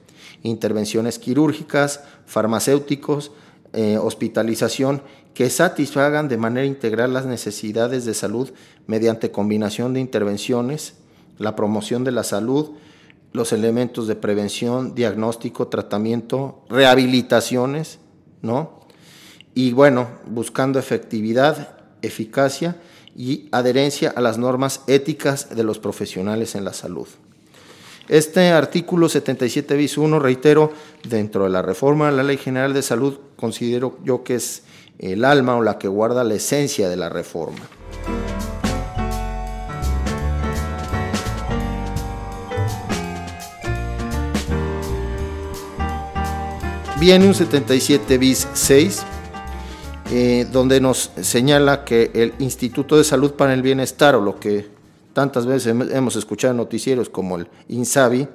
intervenciones 0.42 1.18
quirúrgicas, 1.18 2.02
farmacéuticos, 2.26 3.32
eh, 3.72 3.98
hospitalización 3.98 5.02
que 5.34 5.50
satisfagan 5.50 6.28
de 6.28 6.36
manera 6.36 6.66
integral 6.66 7.12
las 7.12 7.26
necesidades 7.26 8.04
de 8.04 8.14
salud 8.14 8.50
mediante 8.86 9.30
combinación 9.30 9.94
de 9.94 10.00
intervenciones, 10.00 10.94
la 11.36 11.54
promoción 11.54 12.02
de 12.02 12.12
la 12.12 12.24
salud, 12.24 12.70
los 13.32 13.52
elementos 13.52 14.06
de 14.08 14.16
prevención, 14.16 14.94
diagnóstico, 14.94 15.68
tratamiento, 15.68 16.64
rehabilitaciones, 16.68 17.98
¿no? 18.42 18.77
Y 19.58 19.72
bueno, 19.72 20.06
buscando 20.24 20.78
efectividad, 20.78 21.70
eficacia 22.00 22.76
y 23.16 23.48
adherencia 23.50 24.08
a 24.14 24.20
las 24.20 24.38
normas 24.38 24.82
éticas 24.86 25.48
de 25.50 25.64
los 25.64 25.80
profesionales 25.80 26.54
en 26.54 26.64
la 26.64 26.72
salud. 26.72 27.08
Este 28.08 28.50
artículo 28.50 29.08
77 29.08 29.74
bis 29.74 29.98
1, 29.98 30.20
reitero, 30.20 30.72
dentro 31.02 31.42
de 31.42 31.50
la 31.50 31.60
reforma 31.60 32.08
de 32.08 32.16
la 32.16 32.22
Ley 32.22 32.36
General 32.36 32.72
de 32.72 32.82
Salud, 32.82 33.18
considero 33.34 33.98
yo 34.04 34.22
que 34.22 34.36
es 34.36 34.62
el 35.00 35.24
alma 35.24 35.56
o 35.56 35.62
la 35.64 35.76
que 35.76 35.88
guarda 35.88 36.22
la 36.22 36.34
esencia 36.34 36.88
de 36.88 36.96
la 36.96 37.08
reforma. 37.08 37.58
Viene 47.00 47.26
un 47.26 47.34
77 47.34 48.18
bis 48.18 48.46
6, 48.52 49.02
eh, 50.10 50.46
donde 50.50 50.80
nos 50.80 51.10
señala 51.20 51.84
que 51.84 52.10
el 52.14 52.32
Instituto 52.38 52.96
de 52.96 53.04
Salud 53.04 53.32
para 53.32 53.52
el 53.52 53.62
Bienestar, 53.62 54.14
o 54.14 54.20
lo 54.20 54.40
que 54.40 54.66
tantas 55.12 55.44
veces 55.44 55.66
hemos 55.66 56.16
escuchado 56.16 56.52
en 56.52 56.58
noticieros 56.58 57.08
como 57.08 57.36
el 57.36 57.48
INSABI, 57.68 58.28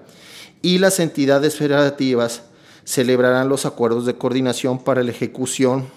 y 0.62 0.78
las 0.78 1.00
entidades 1.00 1.56
federativas 1.56 2.44
celebrarán 2.86 3.50
los 3.50 3.66
acuerdos 3.66 4.06
de 4.06 4.16
coordinación 4.16 4.80
para 4.84 5.04
la 5.04 5.12
ejecución 5.12 5.88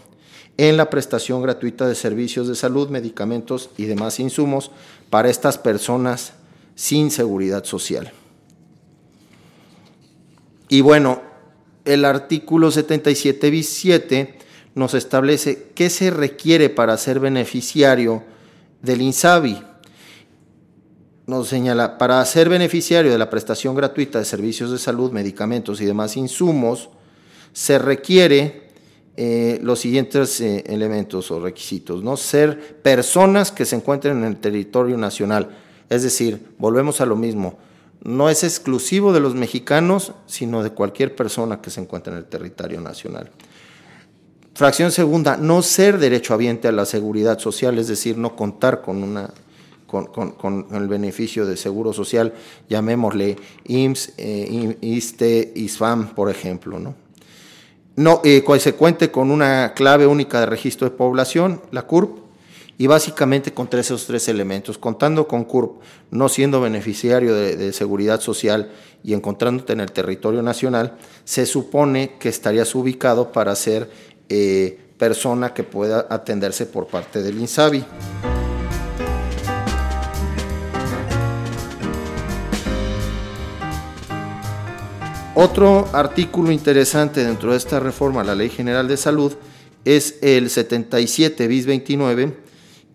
en 0.56 0.76
la 0.76 0.88
prestación 0.88 1.42
gratuita 1.42 1.86
de 1.86 1.94
servicios 1.94 2.48
de 2.48 2.54
salud, 2.54 2.88
medicamentos 2.88 3.70
y 3.76 3.84
demás 3.84 4.18
insumos 4.20 4.70
para 5.10 5.28
estas 5.28 5.58
personas 5.58 6.32
sin 6.74 7.10
seguridad 7.10 7.64
social. 7.64 8.12
Y 10.68 10.80
bueno, 10.80 11.20
el 11.84 12.04
artículo 12.04 12.70
77 12.70 13.50
bis 13.50 13.68
7 13.68 14.38
nos 14.76 14.92
establece 14.92 15.70
qué 15.74 15.88
se 15.88 16.10
requiere 16.10 16.68
para 16.68 16.98
ser 16.98 17.18
beneficiario 17.18 18.22
del 18.82 19.00
INSABI. 19.00 19.62
Nos 21.26 21.48
señala, 21.48 21.96
para 21.96 22.22
ser 22.26 22.50
beneficiario 22.50 23.10
de 23.10 23.18
la 23.18 23.30
prestación 23.30 23.74
gratuita 23.74 24.18
de 24.18 24.26
servicios 24.26 24.70
de 24.70 24.78
salud, 24.78 25.12
medicamentos 25.12 25.80
y 25.80 25.86
demás 25.86 26.18
insumos, 26.18 26.90
se 27.54 27.78
requiere 27.78 28.68
eh, 29.16 29.58
los 29.62 29.80
siguientes 29.80 30.42
eh, 30.42 30.62
elementos 30.66 31.30
o 31.30 31.40
requisitos, 31.40 32.02
¿no? 32.02 32.18
Ser 32.18 32.76
personas 32.82 33.50
que 33.50 33.64
se 33.64 33.76
encuentren 33.76 34.18
en 34.18 34.24
el 34.24 34.36
territorio 34.36 34.98
nacional. 34.98 35.56
Es 35.88 36.02
decir, 36.02 36.48
volvemos 36.58 37.00
a 37.00 37.06
lo 37.06 37.16
mismo, 37.16 37.58
no 38.02 38.28
es 38.28 38.44
exclusivo 38.44 39.14
de 39.14 39.20
los 39.20 39.34
mexicanos, 39.34 40.12
sino 40.26 40.62
de 40.62 40.70
cualquier 40.70 41.16
persona 41.16 41.62
que 41.62 41.70
se 41.70 41.80
encuentre 41.80 42.12
en 42.12 42.18
el 42.18 42.26
territorio 42.26 42.82
nacional. 42.82 43.30
Fracción 44.56 44.90
segunda, 44.90 45.36
no 45.36 45.60
ser 45.60 45.98
derechohabiente 45.98 46.66
a 46.66 46.72
la 46.72 46.86
seguridad 46.86 47.38
social, 47.38 47.78
es 47.78 47.88
decir, 47.88 48.16
no 48.16 48.34
contar 48.34 48.80
con 48.80 49.02
una 49.02 49.28
con, 49.86 50.06
con, 50.06 50.66
el 50.72 50.88
beneficio 50.88 51.44
de 51.44 51.58
seguro 51.58 51.92
social, 51.92 52.32
llamémosle 52.66 53.36
IMSS, 53.66 54.14
eh, 54.16 54.78
ISTE, 54.80 55.52
ISFAM, 55.54 56.14
por 56.14 56.30
ejemplo, 56.30 56.78
¿no? 56.78 56.94
no, 57.96 58.22
eh, 58.24 58.42
se 58.58 58.74
cuente 58.74 59.10
con 59.10 59.30
una 59.30 59.74
clave 59.74 60.06
única 60.06 60.40
de 60.40 60.46
registro 60.46 60.88
de 60.88 60.96
población, 60.96 61.60
la 61.70 61.82
CURP, 61.82 62.26
y 62.78 62.86
básicamente 62.86 63.52
con 63.52 63.68
esos 63.72 64.06
tres 64.06 64.28
elementos. 64.28 64.78
Contando 64.78 65.28
con 65.28 65.44
CURP, 65.44 65.80
no 66.10 66.28
siendo 66.28 66.60
beneficiario 66.60 67.34
de, 67.34 67.72
seguridad 67.72 68.20
social 68.20 68.70
y 69.02 69.14
encontrándote 69.14 69.72
en 69.72 69.80
el 69.80 69.92
territorio 69.92 70.42
nacional, 70.42 70.96
se 71.24 71.46
supone 71.46 72.16
que 72.18 72.28
estarías 72.28 72.74
ubicado 72.74 73.32
para 73.32 73.54
ser 73.54 73.90
eh, 74.28 74.78
persona 74.98 75.52
que 75.52 75.62
pueda 75.62 76.06
atenderse 76.10 76.66
por 76.66 76.86
parte 76.86 77.22
del 77.22 77.38
INSABI. 77.38 77.84
Otro 85.38 85.86
artículo 85.92 86.50
interesante 86.50 87.22
dentro 87.22 87.50
de 87.50 87.58
esta 87.58 87.78
reforma 87.78 88.22
a 88.22 88.24
la 88.24 88.34
Ley 88.34 88.48
General 88.48 88.88
de 88.88 88.96
Salud 88.96 89.34
es 89.84 90.16
el 90.22 90.48
77 90.48 91.46
bis 91.46 91.66
29, 91.66 92.34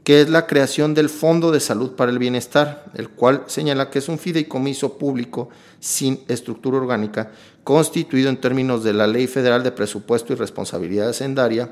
que 0.03 0.21
es 0.21 0.29
la 0.29 0.47
creación 0.47 0.93
del 0.93 1.09
Fondo 1.09 1.51
de 1.51 1.59
Salud 1.59 1.91
para 1.91 2.11
el 2.11 2.19
Bienestar, 2.19 2.85
el 2.95 3.09
cual 3.09 3.43
señala 3.47 3.89
que 3.89 3.99
es 3.99 4.09
un 4.09 4.17
fideicomiso 4.17 4.97
público 4.97 5.49
sin 5.79 6.21
estructura 6.27 6.77
orgánica, 6.77 7.31
constituido 7.63 8.29
en 8.29 8.41
términos 8.41 8.83
de 8.83 8.93
la 8.93 9.05
Ley 9.07 9.27
Federal 9.27 9.63
de 9.63 9.71
Presupuesto 9.71 10.33
y 10.33 10.35
Responsabilidad 10.35 11.09
Hacendaria, 11.09 11.71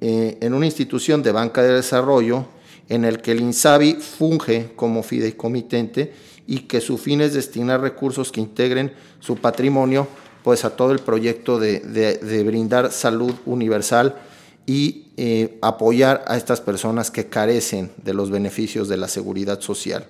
eh, 0.00 0.38
en 0.40 0.54
una 0.54 0.66
institución 0.66 1.22
de 1.22 1.32
banca 1.32 1.62
de 1.62 1.74
desarrollo 1.74 2.46
en 2.88 3.04
el 3.04 3.22
que 3.22 3.32
el 3.32 3.40
INSABI 3.40 3.94
funge 3.94 4.72
como 4.76 5.02
fideicomitente 5.02 6.12
y 6.46 6.60
que 6.60 6.80
su 6.80 6.98
fin 6.98 7.20
es 7.20 7.34
destinar 7.34 7.80
recursos 7.80 8.32
que 8.32 8.40
integren 8.40 8.92
su 9.20 9.36
patrimonio 9.36 10.08
pues 10.42 10.64
a 10.64 10.70
todo 10.70 10.92
el 10.92 10.98
proyecto 10.98 11.58
de, 11.58 12.44
brindar 12.44 12.90
salud 12.92 13.34
universal 13.46 14.16
y 14.70 15.08
eh, 15.16 15.58
apoyar 15.62 16.22
a 16.28 16.36
estas 16.36 16.60
personas 16.60 17.10
que 17.10 17.26
carecen 17.26 17.90
de 18.04 18.14
los 18.14 18.30
beneficios 18.30 18.88
de 18.88 18.98
la 18.98 19.08
seguridad 19.08 19.60
social. 19.60 20.06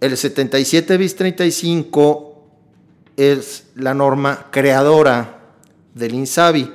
El 0.00 0.16
77 0.16 0.96
bis 0.96 1.16
35 1.16 2.40
es 3.16 3.64
la 3.74 3.94
norma 3.94 4.46
creadora 4.52 5.40
del 5.92 6.14
INSABI. 6.14 6.72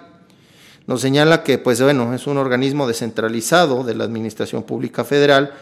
Nos 0.88 1.00
señala 1.00 1.42
que, 1.42 1.58
pues 1.58 1.82
bueno, 1.82 2.14
es 2.14 2.28
un 2.28 2.38
organismo 2.38 2.86
descentralizado 2.86 3.86
de 3.86 3.96
la 3.96 4.04
Administración 4.04 4.64
Pública 4.64 5.06
Federal 5.06 5.54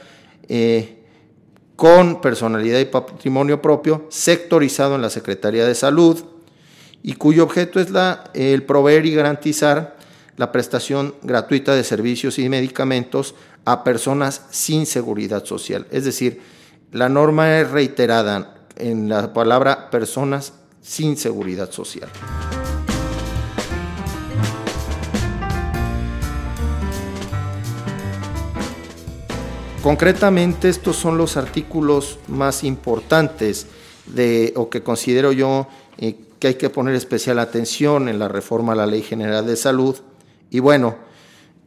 eh, 0.49 1.03
con 1.75 2.19
personalidad 2.19 2.79
y 2.79 2.85
patrimonio 2.85 3.61
propio, 3.61 4.07
sectorizado 4.09 4.95
en 4.95 5.03
la 5.03 5.11
Secretaría 5.11 5.67
de 5.67 5.75
Salud 5.75 6.17
y 7.03 7.13
cuyo 7.13 7.43
objeto 7.43 7.79
es 7.79 7.89
el 8.33 8.63
proveer 8.63 9.05
y 9.05 9.13
garantizar 9.13 10.00
la 10.37 10.51
prestación 10.51 11.15
gratuita 11.23 11.75
de 11.75 11.83
servicios 11.83 12.39
y 12.39 12.49
medicamentos 12.49 13.35
a 13.65 13.83
personas 13.83 14.45
sin 14.49 14.85
seguridad 14.85 15.45
social. 15.45 15.87
Es 15.91 16.05
decir, 16.05 16.41
la 16.91 17.09
norma 17.09 17.59
es 17.59 17.69
reiterada 17.69 18.55
en 18.75 19.09
la 19.09 19.33
palabra 19.33 19.89
personas 19.89 20.53
sin 20.81 21.15
seguridad 21.17 21.71
social. 21.71 22.09
Concretamente, 29.83 30.69
estos 30.69 30.95
son 30.95 31.17
los 31.17 31.37
artículos 31.37 32.19
más 32.27 32.63
importantes 32.63 33.65
de, 34.05 34.53
o 34.55 34.69
que 34.69 34.83
considero 34.83 35.31
yo 35.31 35.67
eh, 35.97 36.15
que 36.37 36.49
hay 36.49 36.53
que 36.55 36.69
poner 36.69 36.93
especial 36.93 37.39
atención 37.39 38.07
en 38.07 38.19
la 38.19 38.27
reforma 38.27 38.73
a 38.73 38.75
la 38.75 38.85
Ley 38.85 39.01
General 39.01 39.45
de 39.45 39.55
Salud. 39.55 39.95
Y 40.51 40.59
bueno, 40.59 40.97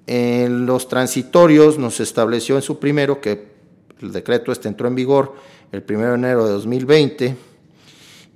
en 0.06 0.66
los 0.66 0.86
transitorios 0.86 1.78
nos 1.78 1.98
estableció 1.98 2.54
en 2.56 2.62
su 2.62 2.78
primero 2.78 3.20
que 3.20 3.54
el 4.00 4.12
decreto 4.12 4.52
este 4.52 4.68
entró 4.68 4.86
en 4.86 4.94
vigor 4.94 5.34
el 5.72 5.82
1 5.88 5.98
de 6.08 6.14
enero 6.14 6.46
de 6.46 6.52
2020. 6.52 7.36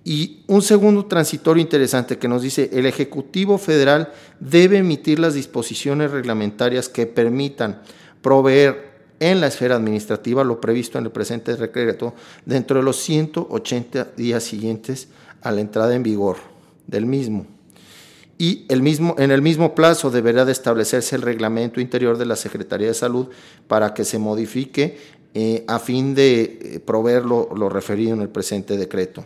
Y 0.04 0.42
un 0.46 0.62
segundo 0.62 1.04
transitorio 1.04 1.60
interesante 1.60 2.16
que 2.16 2.28
nos 2.28 2.40
dice, 2.40 2.70
el 2.72 2.86
Ejecutivo 2.86 3.58
Federal 3.58 4.10
debe 4.40 4.78
emitir 4.78 5.18
las 5.18 5.34
disposiciones 5.34 6.10
reglamentarias 6.10 6.88
que 6.88 7.06
permitan 7.06 7.82
proveer 8.22 8.88
en 9.20 9.40
la 9.40 9.48
esfera 9.48 9.76
administrativa 9.76 10.44
lo 10.44 10.60
previsto 10.60 10.96
en 10.96 11.04
el 11.04 11.10
presente 11.10 11.56
decreto 11.56 12.14
dentro 12.46 12.78
de 12.78 12.84
los 12.84 12.96
180 12.96 14.12
días 14.16 14.44
siguientes 14.44 15.08
a 15.42 15.50
la 15.50 15.60
entrada 15.60 15.94
en 15.94 16.02
vigor 16.02 16.38
del 16.86 17.04
mismo. 17.04 17.57
Y 18.38 18.64
el 18.68 18.82
mismo, 18.82 19.16
en 19.18 19.32
el 19.32 19.42
mismo 19.42 19.74
plazo 19.74 20.10
deberá 20.10 20.44
de 20.44 20.52
establecerse 20.52 21.16
el 21.16 21.22
reglamento 21.22 21.80
interior 21.80 22.16
de 22.16 22.24
la 22.26 22.36
Secretaría 22.36 22.86
de 22.86 22.94
Salud 22.94 23.26
para 23.66 23.92
que 23.92 24.04
se 24.04 24.18
modifique 24.18 24.96
eh, 25.34 25.64
a 25.66 25.80
fin 25.80 26.14
de 26.14 26.42
eh, 26.42 26.80
proveer 26.80 27.24
lo, 27.24 27.50
lo 27.54 27.68
referido 27.68 28.14
en 28.14 28.22
el 28.22 28.28
presente 28.28 28.76
decreto. 28.76 29.24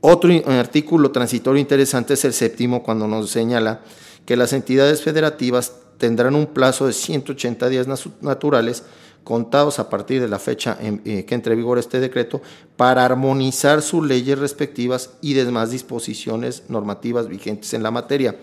Otro 0.00 0.30
artículo 0.46 1.10
transitorio 1.10 1.60
interesante 1.60 2.14
es 2.14 2.24
el 2.24 2.32
séptimo 2.32 2.82
cuando 2.82 3.06
nos 3.06 3.30
señala 3.30 3.82
que 4.24 4.36
las 4.36 4.54
entidades 4.54 5.02
federativas 5.02 5.74
tendrán 6.00 6.34
un 6.34 6.46
plazo 6.46 6.86
de 6.86 6.94
180 6.94 7.68
días 7.68 7.86
naturales 8.22 8.84
contados 9.22 9.78
a 9.78 9.90
partir 9.90 10.22
de 10.22 10.28
la 10.28 10.38
fecha 10.38 10.78
en, 10.80 11.02
eh, 11.04 11.26
que 11.26 11.34
entre 11.34 11.52
en 11.52 11.58
vigor 11.58 11.78
este 11.78 12.00
decreto 12.00 12.40
para 12.78 13.04
armonizar 13.04 13.82
sus 13.82 14.04
leyes 14.06 14.38
respectivas 14.38 15.10
y 15.20 15.34
demás 15.34 15.70
disposiciones 15.70 16.62
normativas 16.68 17.28
vigentes 17.28 17.74
en 17.74 17.82
la 17.82 17.90
materia. 17.90 18.34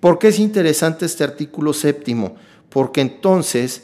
¿Por 0.00 0.18
qué 0.18 0.28
es 0.28 0.38
interesante 0.38 1.04
este 1.04 1.24
artículo 1.24 1.74
séptimo? 1.74 2.36
Porque 2.70 3.02
entonces 3.02 3.82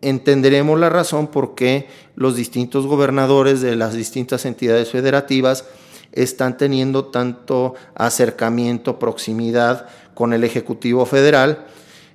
entenderemos 0.00 0.80
la 0.80 0.90
razón 0.90 1.28
por 1.28 1.54
qué 1.54 1.86
los 2.16 2.34
distintos 2.34 2.86
gobernadores 2.86 3.60
de 3.60 3.76
las 3.76 3.94
distintas 3.94 4.46
entidades 4.46 4.90
federativas 4.90 5.64
están 6.10 6.56
teniendo 6.56 7.04
tanto 7.04 7.74
acercamiento, 7.94 8.98
proximidad 8.98 9.86
con 10.14 10.32
el 10.32 10.42
Ejecutivo 10.42 11.06
Federal, 11.06 11.66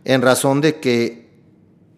en 0.08 0.22
razón 0.22 0.62
de 0.62 0.80
que 0.80 1.28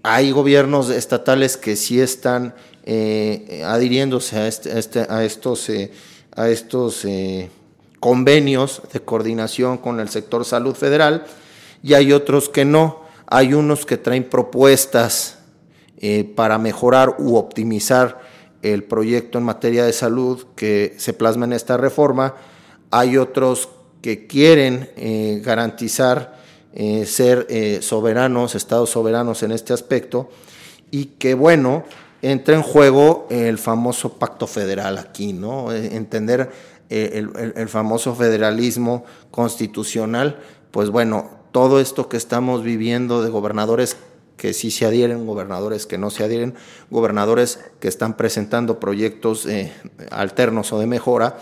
hay 0.02 0.32
gobiernos 0.32 0.90
estatales 0.90 1.58
que 1.58 1.76
sí 1.76 2.02
están 2.02 2.56
eh, 2.84 3.64
adhiriéndose 3.64 4.36
a, 4.36 4.48
este, 4.48 5.06
a 5.08 5.24
estos, 5.24 5.70
eh, 5.70 5.92
a 6.36 6.50
estos 6.50 7.06
eh, 7.06 7.52
convenios 8.00 8.82
de 8.92 9.02
coordinación 9.02 9.78
con 9.78 10.00
el 10.00 10.10
sector 10.10 10.44
salud 10.44 10.74
federal 10.74 11.24
y 11.84 11.94
hay 11.94 12.12
otros 12.12 12.50
que 12.50 12.66
no. 12.66 13.04
Hay 13.28 13.54
unos 13.54 13.86
que 13.86 13.98
traen 13.98 14.28
propuestas 14.28 15.38
para 16.36 16.58
mejorar 16.58 17.18
u 17.20 17.36
optimizar 17.36 18.22
el 18.64 18.86
proyecto 18.86 19.38
en 19.38 19.44
materia 19.44 19.86
de 19.86 19.94
salud 19.94 20.48
que 20.56 20.96
se 20.98 21.14
plasma 21.14 21.46
en 21.46 21.54
esta 21.54 21.78
reforma. 21.78 22.34
Hay 22.90 23.18
otros 23.18 23.70
que 24.02 24.26
quieren 24.26 24.90
garantizar 25.44 26.39
eh, 26.76 27.08
ser 27.08 27.48
eh, 27.50 27.80
soberanos, 27.82 28.54
estados 28.54 28.92
soberanos 28.92 29.42
en 29.42 29.52
este 29.52 29.74
aspecto, 29.74 30.30
y 30.92 31.06
que 31.06 31.34
bueno, 31.34 31.84
entra 32.22 32.56
en 32.56 32.62
juego 32.62 33.26
el 33.32 33.58
famoso 33.58 34.20
pacto 34.20 34.46
federal 34.46 35.00
aquí, 35.00 35.34
¿no? 35.34 35.72
Eh, 35.74 35.96
entender 35.96 36.52
el, 36.90 37.32
el, 37.56 37.70
famoso 37.70 38.16
federalismo 38.16 39.04
constitucional, 39.32 40.40
pues 40.70 40.92
bueno, 40.92 41.30
todo 41.52 41.80
esto 41.80 42.08
que 42.08 42.18
estamos 42.18 42.64
viviendo 42.64 43.24
de 43.24 43.30
gobernadores 43.30 43.98
que 44.38 44.54
sí 44.54 44.70
se 44.70 44.86
adhieren, 44.86 45.26
gobernadores 45.26 45.88
que 45.88 45.98
no 45.98 46.12
se 46.12 46.24
adhieren, 46.24 46.54
gobernadores 46.92 47.60
que 47.80 47.88
están 47.88 48.16
presentando 48.16 48.80
proyectos 48.80 49.48
alternos 50.10 50.72
o 50.74 50.80
de 50.80 50.88
mejora, 50.88 51.38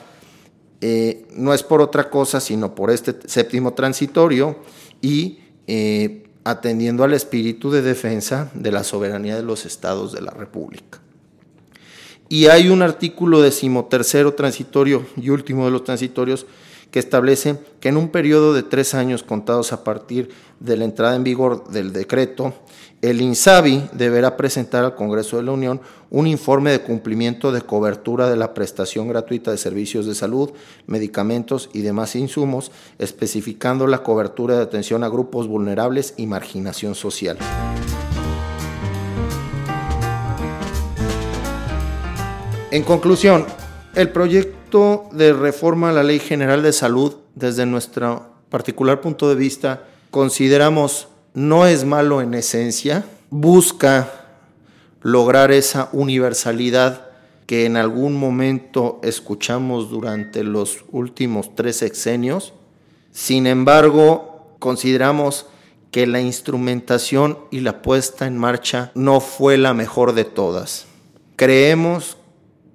no 1.33 1.53
es 1.53 1.63
por 1.63 1.81
otra 1.81 2.09
cosa, 2.09 2.41
sino 2.41 2.75
por 2.75 2.91
este 2.91 3.15
séptimo 3.25 3.73
transitorio 3.73 4.57
y 5.01 5.39
eh, 5.67 6.23
atendiendo 6.43 7.03
al 7.03 7.13
espíritu 7.13 7.71
de 7.71 7.81
defensa 7.81 8.51
de 8.53 8.71
la 8.71 8.83
soberanía 8.83 9.35
de 9.35 9.43
los 9.43 9.65
estados 9.65 10.13
de 10.13 10.21
la 10.21 10.31
República. 10.31 10.99
Y 12.29 12.47
hay 12.47 12.69
un 12.69 12.81
artículo 12.81 13.41
decimotercero 13.41 14.33
transitorio 14.33 15.05
y 15.15 15.29
último 15.29 15.65
de 15.65 15.71
los 15.71 15.83
transitorios 15.83 16.45
que 16.91 16.99
establece 16.99 17.57
que 17.79 17.89
en 17.89 17.97
un 17.97 18.09
periodo 18.09 18.53
de 18.53 18.63
tres 18.63 18.93
años 18.93 19.23
contados 19.23 19.73
a 19.73 19.83
partir 19.83 20.29
de 20.59 20.77
la 20.77 20.85
entrada 20.85 21.15
en 21.15 21.23
vigor 21.23 21.67
del 21.69 21.93
decreto, 21.93 22.53
el 23.01 23.21
INSABI 23.21 23.89
deberá 23.93 24.37
presentar 24.37 24.83
al 24.83 24.95
Congreso 24.95 25.37
de 25.37 25.43
la 25.43 25.51
Unión 25.51 25.81
un 26.09 26.25
informe 26.25 26.71
de 26.71 26.81
cumplimiento 26.81 27.51
de 27.51 27.61
cobertura 27.61 28.27
de 28.27 28.35
la 28.35 28.55
prestación 28.55 29.07
gratuita 29.07 29.51
de 29.51 29.57
servicios 29.57 30.07
de 30.07 30.15
salud, 30.15 30.51
medicamentos 30.87 31.69
y 31.73 31.81
demás 31.81 32.15
insumos, 32.15 32.71
especificando 32.97 33.85
la 33.85 34.01
cobertura 34.01 34.55
de 34.55 34.63
atención 34.63 35.03
a 35.03 35.09
grupos 35.09 35.47
vulnerables 35.47 36.15
y 36.17 36.25
marginación 36.25 36.95
social. 36.95 37.37
En 42.71 42.83
conclusión, 42.83 43.45
el 43.95 44.09
proyecto 44.09 44.56
de 44.69 45.31
reforma 45.31 45.89
a 45.89 45.93
la 45.93 46.03
Ley 46.03 46.19
General 46.19 46.61
de 46.61 46.73
Salud, 46.73 47.15
desde 47.35 47.65
nuestro 47.65 48.25
particular 48.49 48.99
punto 48.99 49.29
de 49.29 49.35
vista, 49.35 49.85
consideramos 50.11 51.07
no 51.33 51.65
es 51.65 51.85
malo 51.85 52.21
en 52.21 52.33
esencia, 52.33 53.05
busca 53.29 54.11
lograr 55.01 55.51
esa 55.51 55.87
universalidad 55.93 57.07
que 57.45 57.65
en 57.65 57.77
algún 57.77 58.19
momento 58.19 58.99
escuchamos 59.03 59.89
durante 59.89 60.43
los 60.43 60.83
últimos 60.91 61.55
tres 61.55 61.77
sexenios. 61.77 62.53
Sin 63.11 63.47
embargo, 63.47 64.49
consideramos 64.59 65.45
que 65.91 66.07
la 66.07 66.19
instrumentación 66.19 67.39
y 67.51 67.61
la 67.61 67.81
puesta 67.81 68.27
en 68.27 68.37
marcha 68.37 68.91
no 68.95 69.21
fue 69.21 69.57
la 69.57 69.73
mejor 69.73 70.11
de 70.13 70.25
todas. 70.25 70.87
Creemos 71.37 72.17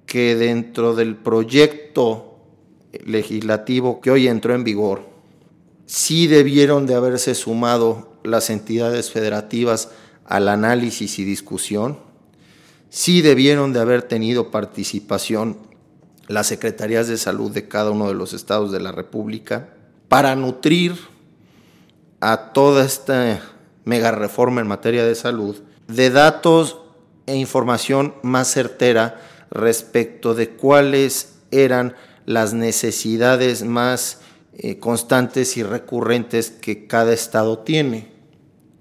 que 0.05 0.35
dentro 0.35 0.95
del 0.95 1.15
proyecto 1.15 2.37
legislativo 3.05 4.01
que 4.01 4.11
hoy 4.11 4.27
entró 4.27 4.53
en 4.53 4.63
vigor, 4.63 5.07
sí 5.85 6.27
debieron 6.27 6.85
de 6.85 6.95
haberse 6.95 7.35
sumado 7.35 8.13
las 8.23 8.49
entidades 8.49 9.11
federativas 9.11 9.89
al 10.25 10.47
análisis 10.47 11.19
y 11.19 11.23
discusión. 11.23 11.99
Sí 12.89 13.21
debieron 13.21 13.73
de 13.73 13.79
haber 13.79 14.03
tenido 14.03 14.51
participación 14.51 15.57
las 16.27 16.47
secretarías 16.47 17.07
de 17.07 17.17
salud 17.17 17.51
de 17.51 17.67
cada 17.67 17.91
uno 17.91 18.07
de 18.07 18.13
los 18.13 18.33
estados 18.33 18.71
de 18.71 18.79
la 18.79 18.91
República 18.91 19.69
para 20.07 20.35
nutrir 20.35 20.95
a 22.21 22.53
toda 22.53 22.85
esta 22.85 23.41
mega 23.83 24.11
reforma 24.11 24.61
en 24.61 24.67
materia 24.67 25.03
de 25.03 25.15
salud 25.15 25.57
de 25.87 26.09
datos 26.09 26.77
e 27.25 27.35
información 27.35 28.13
más 28.21 28.51
certera 28.51 29.21
respecto 29.53 30.33
de 30.33 30.49
cuáles 30.49 31.35
eran 31.51 31.95
las 32.25 32.53
necesidades 32.53 33.63
más 33.63 34.19
eh, 34.57 34.79
constantes 34.79 35.57
y 35.57 35.63
recurrentes 35.63 36.49
que 36.49 36.87
cada 36.87 37.13
estado 37.13 37.59
tiene. 37.59 38.11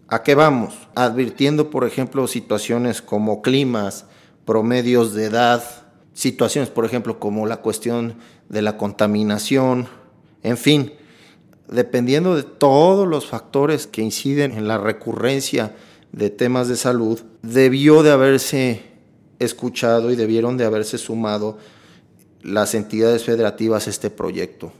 ¿A 0.09 0.23
qué 0.23 0.35
vamos? 0.35 0.75
Advirtiendo, 0.95 1.71
por 1.71 1.87
ejemplo, 1.87 2.27
situaciones 2.27 3.03
como 3.03 3.43
climas, 3.43 4.07
promedios 4.45 5.15
de 5.15 5.27
edad, 5.27 5.63
situaciones, 6.15 6.71
por 6.71 6.85
ejemplo, 6.85 7.21
como 7.21 7.47
la 7.47 7.59
cuestión 7.59 8.17
de 8.49 8.63
la 8.63 8.77
contaminación, 8.77 9.89
en 10.43 10.57
fin, 10.57 10.93
dependiendo 11.69 12.35
de 12.35 12.43
todos 12.43 13.07
los 13.07 13.27
factores 13.27 13.87
que 13.87 14.03
inciden 14.03 14.53
en 14.53 14.69
la 14.69 14.79
recurrencia 14.79 15.75
de 16.13 16.31
temas 16.31 16.69
de 16.69 16.77
salud, 16.77 17.21
debió 17.43 18.03
de 18.03 18.11
haberse 18.11 18.92
escuchado 19.45 20.11
y 20.11 20.17
debieron 20.17 20.57
de 20.57 20.65
haberse 20.65 20.99
sumado 20.99 21.59
las 22.43 22.75
entidades 22.75 23.25
federativas 23.25 23.87
a 23.87 23.91
este 23.91 24.11
proyecto. 24.11 24.73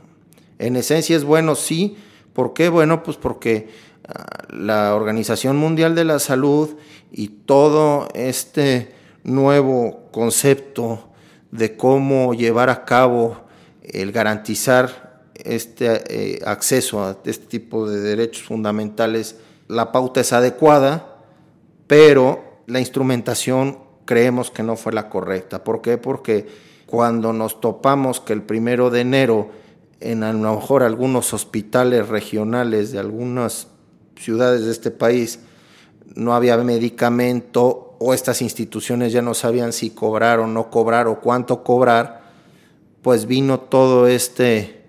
En 0.59 0.75
esencia 0.75 1.15
es 1.15 1.23
bueno, 1.23 1.55
sí. 1.55 1.97
¿Por 2.33 2.53
qué? 2.53 2.69
Bueno, 2.69 3.03
pues 3.03 3.17
porque 3.17 3.69
ah, 4.07 4.25
la 4.49 4.95
Organización 4.95 5.57
Mundial 5.57 5.95
de 5.95 6.05
la 6.05 6.19
Salud 6.19 6.69
y 7.11 7.27
todo 7.27 8.07
este 8.13 8.93
nuevo 9.23 10.09
concepto 10.11 11.09
de 11.51 11.77
cómo 11.77 12.33
llevar 12.33 12.69
a 12.69 12.85
cabo 12.85 13.43
el 13.83 14.11
garantizar 14.11 15.21
este 15.35 16.01
eh, 16.07 16.39
acceso 16.45 17.03
a 17.03 17.17
este 17.25 17.45
tipo 17.45 17.89
de 17.89 17.99
derechos 17.99 18.43
fundamentales, 18.43 19.37
la 19.67 19.91
pauta 19.91 20.21
es 20.21 20.33
adecuada, 20.33 21.17
pero 21.87 22.61
la 22.65 22.79
instrumentación 22.79 23.79
creemos 24.05 24.51
que 24.51 24.63
no 24.63 24.75
fue 24.75 24.93
la 24.93 25.09
correcta. 25.09 25.63
¿Por 25.63 25.81
qué? 25.81 25.97
Porque 25.97 26.47
cuando 26.85 27.33
nos 27.33 27.59
topamos 27.59 28.19
que 28.19 28.33
el 28.33 28.43
primero 28.43 28.89
de 28.89 29.01
enero 29.01 29.49
en 29.99 30.23
a 30.23 30.33
lo 30.33 30.55
mejor 30.55 30.83
algunos 30.83 31.33
hospitales 31.33 32.09
regionales 32.09 32.91
de 32.91 32.99
algunas 32.99 33.67
ciudades 34.15 34.65
de 34.65 34.71
este 34.71 34.91
país 34.91 35.39
no 36.15 36.35
había 36.35 36.57
medicamento 36.57 37.95
o 37.99 38.13
estas 38.13 38.41
instituciones 38.41 39.13
ya 39.13 39.21
no 39.21 39.33
sabían 39.33 39.71
si 39.71 39.91
cobrar 39.91 40.39
o 40.39 40.47
no 40.47 40.69
cobrar 40.69 41.07
o 41.07 41.21
cuánto 41.21 41.63
cobrar, 41.63 42.21
pues 43.01 43.25
vino 43.25 43.61
todo 43.61 44.07
este, 44.07 44.83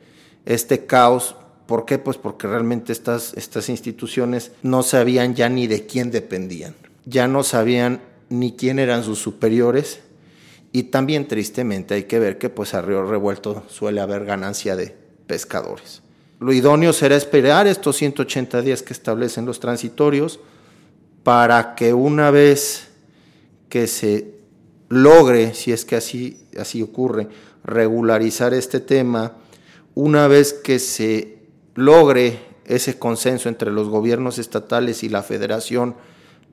este 0.46 0.86
caos. 0.86 1.36
¿Por 1.66 1.84
qué? 1.86 1.98
Pues 1.98 2.18
porque 2.18 2.48
realmente 2.48 2.92
estas, 2.92 3.32
estas 3.34 3.68
instituciones 3.68 4.52
no 4.62 4.82
sabían 4.82 5.34
ya 5.34 5.48
ni 5.48 5.68
de 5.68 5.86
quién 5.86 6.10
dependían, 6.10 6.74
ya 7.06 7.28
no 7.28 7.44
sabían 7.44 8.00
ni 8.28 8.56
quién 8.56 8.78
eran 8.78 9.04
sus 9.04 9.18
superiores 9.18 10.00
y 10.72 10.84
también 10.84 11.28
tristemente 11.28 11.94
hay 11.94 12.04
que 12.04 12.18
ver 12.18 12.38
que 12.38 12.50
pues 12.50 12.74
a 12.74 12.82
río 12.82 13.04
revuelto 13.04 13.62
suele 13.68 14.00
haber 14.00 14.24
ganancia 14.24 14.74
de, 14.76 15.04
pescadores. 15.26 16.02
Lo 16.40 16.52
idóneo 16.52 16.92
será 16.92 17.16
esperar 17.16 17.66
estos 17.66 17.96
180 17.96 18.62
días 18.62 18.82
que 18.82 18.92
establecen 18.92 19.46
los 19.46 19.60
transitorios 19.60 20.40
para 21.22 21.74
que 21.74 21.94
una 21.94 22.30
vez 22.30 22.88
que 23.68 23.86
se 23.86 24.34
logre, 24.88 25.54
si 25.54 25.72
es 25.72 25.84
que 25.84 25.96
así, 25.96 26.46
así 26.58 26.82
ocurre, 26.82 27.28
regularizar 27.64 28.52
este 28.52 28.80
tema, 28.80 29.32
una 29.94 30.28
vez 30.28 30.52
que 30.52 30.78
se 30.78 31.38
logre 31.74 32.38
ese 32.66 32.98
consenso 32.98 33.48
entre 33.48 33.70
los 33.70 33.88
gobiernos 33.88 34.38
estatales 34.38 35.02
y 35.02 35.08
la 35.08 35.22
federación 35.22 35.94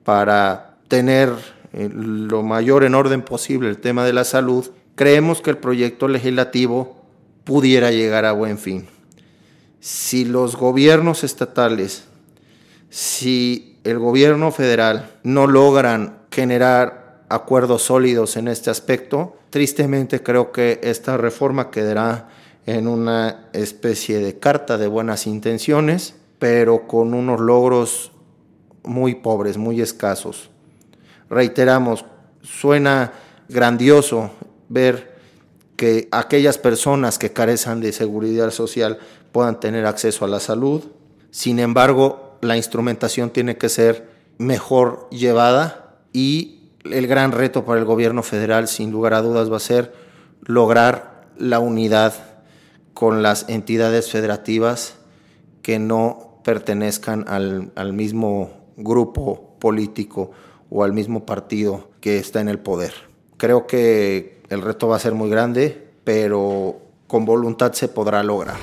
para 0.04 0.78
tener 0.88 1.32
lo 1.72 2.42
mayor 2.42 2.84
en 2.84 2.94
orden 2.94 3.22
posible 3.22 3.68
el 3.68 3.78
tema 3.78 4.04
de 4.04 4.12
la 4.12 4.24
salud, 4.24 4.70
creemos 4.94 5.40
que 5.40 5.50
el 5.50 5.58
proyecto 5.58 6.08
legislativo 6.08 6.96
pudiera 7.44 7.90
llegar 7.90 8.24
a 8.24 8.32
buen 8.32 8.58
fin. 8.58 8.86
Si 9.80 10.24
los 10.24 10.56
gobiernos 10.56 11.24
estatales, 11.24 12.04
si 12.90 13.78
el 13.84 13.98
gobierno 13.98 14.52
federal 14.52 15.10
no 15.22 15.46
logran 15.46 16.18
generar 16.30 17.24
acuerdos 17.28 17.82
sólidos 17.82 18.36
en 18.36 18.48
este 18.48 18.70
aspecto, 18.70 19.36
tristemente 19.50 20.22
creo 20.22 20.52
que 20.52 20.78
esta 20.82 21.16
reforma 21.16 21.70
quedará 21.70 22.28
en 22.66 22.86
una 22.86 23.48
especie 23.52 24.18
de 24.18 24.38
carta 24.38 24.78
de 24.78 24.86
buenas 24.86 25.26
intenciones, 25.26 26.14
pero 26.38 26.86
con 26.86 27.14
unos 27.14 27.40
logros 27.40 28.12
muy 28.84 29.16
pobres, 29.16 29.56
muy 29.56 29.80
escasos. 29.80 30.50
Reiteramos, 31.32 32.04
suena 32.42 33.14
grandioso 33.48 34.32
ver 34.68 35.16
que 35.76 36.06
aquellas 36.12 36.58
personas 36.58 37.18
que 37.18 37.32
carecen 37.32 37.80
de 37.80 37.92
seguridad 37.92 38.50
social 38.50 38.98
puedan 39.32 39.58
tener 39.58 39.86
acceso 39.86 40.26
a 40.26 40.28
la 40.28 40.40
salud. 40.40 40.82
Sin 41.30 41.58
embargo, 41.58 42.36
la 42.42 42.58
instrumentación 42.58 43.30
tiene 43.30 43.56
que 43.56 43.70
ser 43.70 44.10
mejor 44.36 45.08
llevada 45.08 45.96
y 46.12 46.68
el 46.84 47.06
gran 47.06 47.32
reto 47.32 47.64
para 47.64 47.80
el 47.80 47.86
gobierno 47.86 48.22
federal, 48.22 48.68
sin 48.68 48.90
lugar 48.90 49.14
a 49.14 49.22
dudas, 49.22 49.50
va 49.50 49.56
a 49.56 49.60
ser 49.60 49.94
lograr 50.42 51.30
la 51.38 51.60
unidad 51.60 52.12
con 52.92 53.22
las 53.22 53.48
entidades 53.48 54.10
federativas 54.10 54.96
que 55.62 55.78
no 55.78 56.42
pertenezcan 56.44 57.24
al, 57.26 57.72
al 57.74 57.94
mismo 57.94 58.50
grupo 58.76 59.56
político 59.58 60.32
o 60.72 60.84
al 60.84 60.92
mismo 60.92 61.26
partido 61.26 61.90
que 62.00 62.18
está 62.18 62.40
en 62.40 62.48
el 62.48 62.58
poder. 62.58 62.94
Creo 63.36 63.66
que 63.66 64.40
el 64.48 64.62
reto 64.62 64.88
va 64.88 64.96
a 64.96 65.00
ser 65.00 65.12
muy 65.12 65.28
grande, 65.28 65.88
pero 66.02 66.76
con 67.06 67.26
voluntad 67.26 67.72
se 67.72 67.88
podrá 67.88 68.22
lograr. 68.22 68.56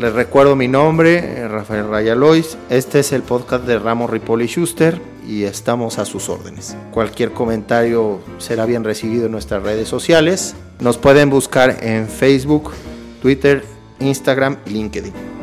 Les 0.00 0.12
recuerdo 0.12 0.56
mi 0.56 0.68
nombre, 0.68 1.48
Rafael 1.48 1.88
Rayalois. 1.88 2.58
Este 2.68 2.98
es 2.98 3.12
el 3.12 3.22
podcast 3.22 3.64
de 3.64 3.78
Ramos 3.78 4.10
Ripoli 4.10 4.46
Schuster 4.48 5.00
y 5.26 5.44
estamos 5.44 5.98
a 5.98 6.04
sus 6.04 6.28
órdenes. 6.28 6.76
Cualquier 6.90 7.32
comentario 7.32 8.20
será 8.38 8.66
bien 8.66 8.84
recibido 8.84 9.26
en 9.26 9.32
nuestras 9.32 9.62
redes 9.62 9.88
sociales. 9.88 10.56
Nos 10.80 10.98
pueden 10.98 11.30
buscar 11.30 11.78
en 11.82 12.08
Facebook, 12.08 12.72
Twitter, 13.22 13.64
Instagram 14.00 14.58
y 14.66 14.70
LinkedIn. 14.70 15.33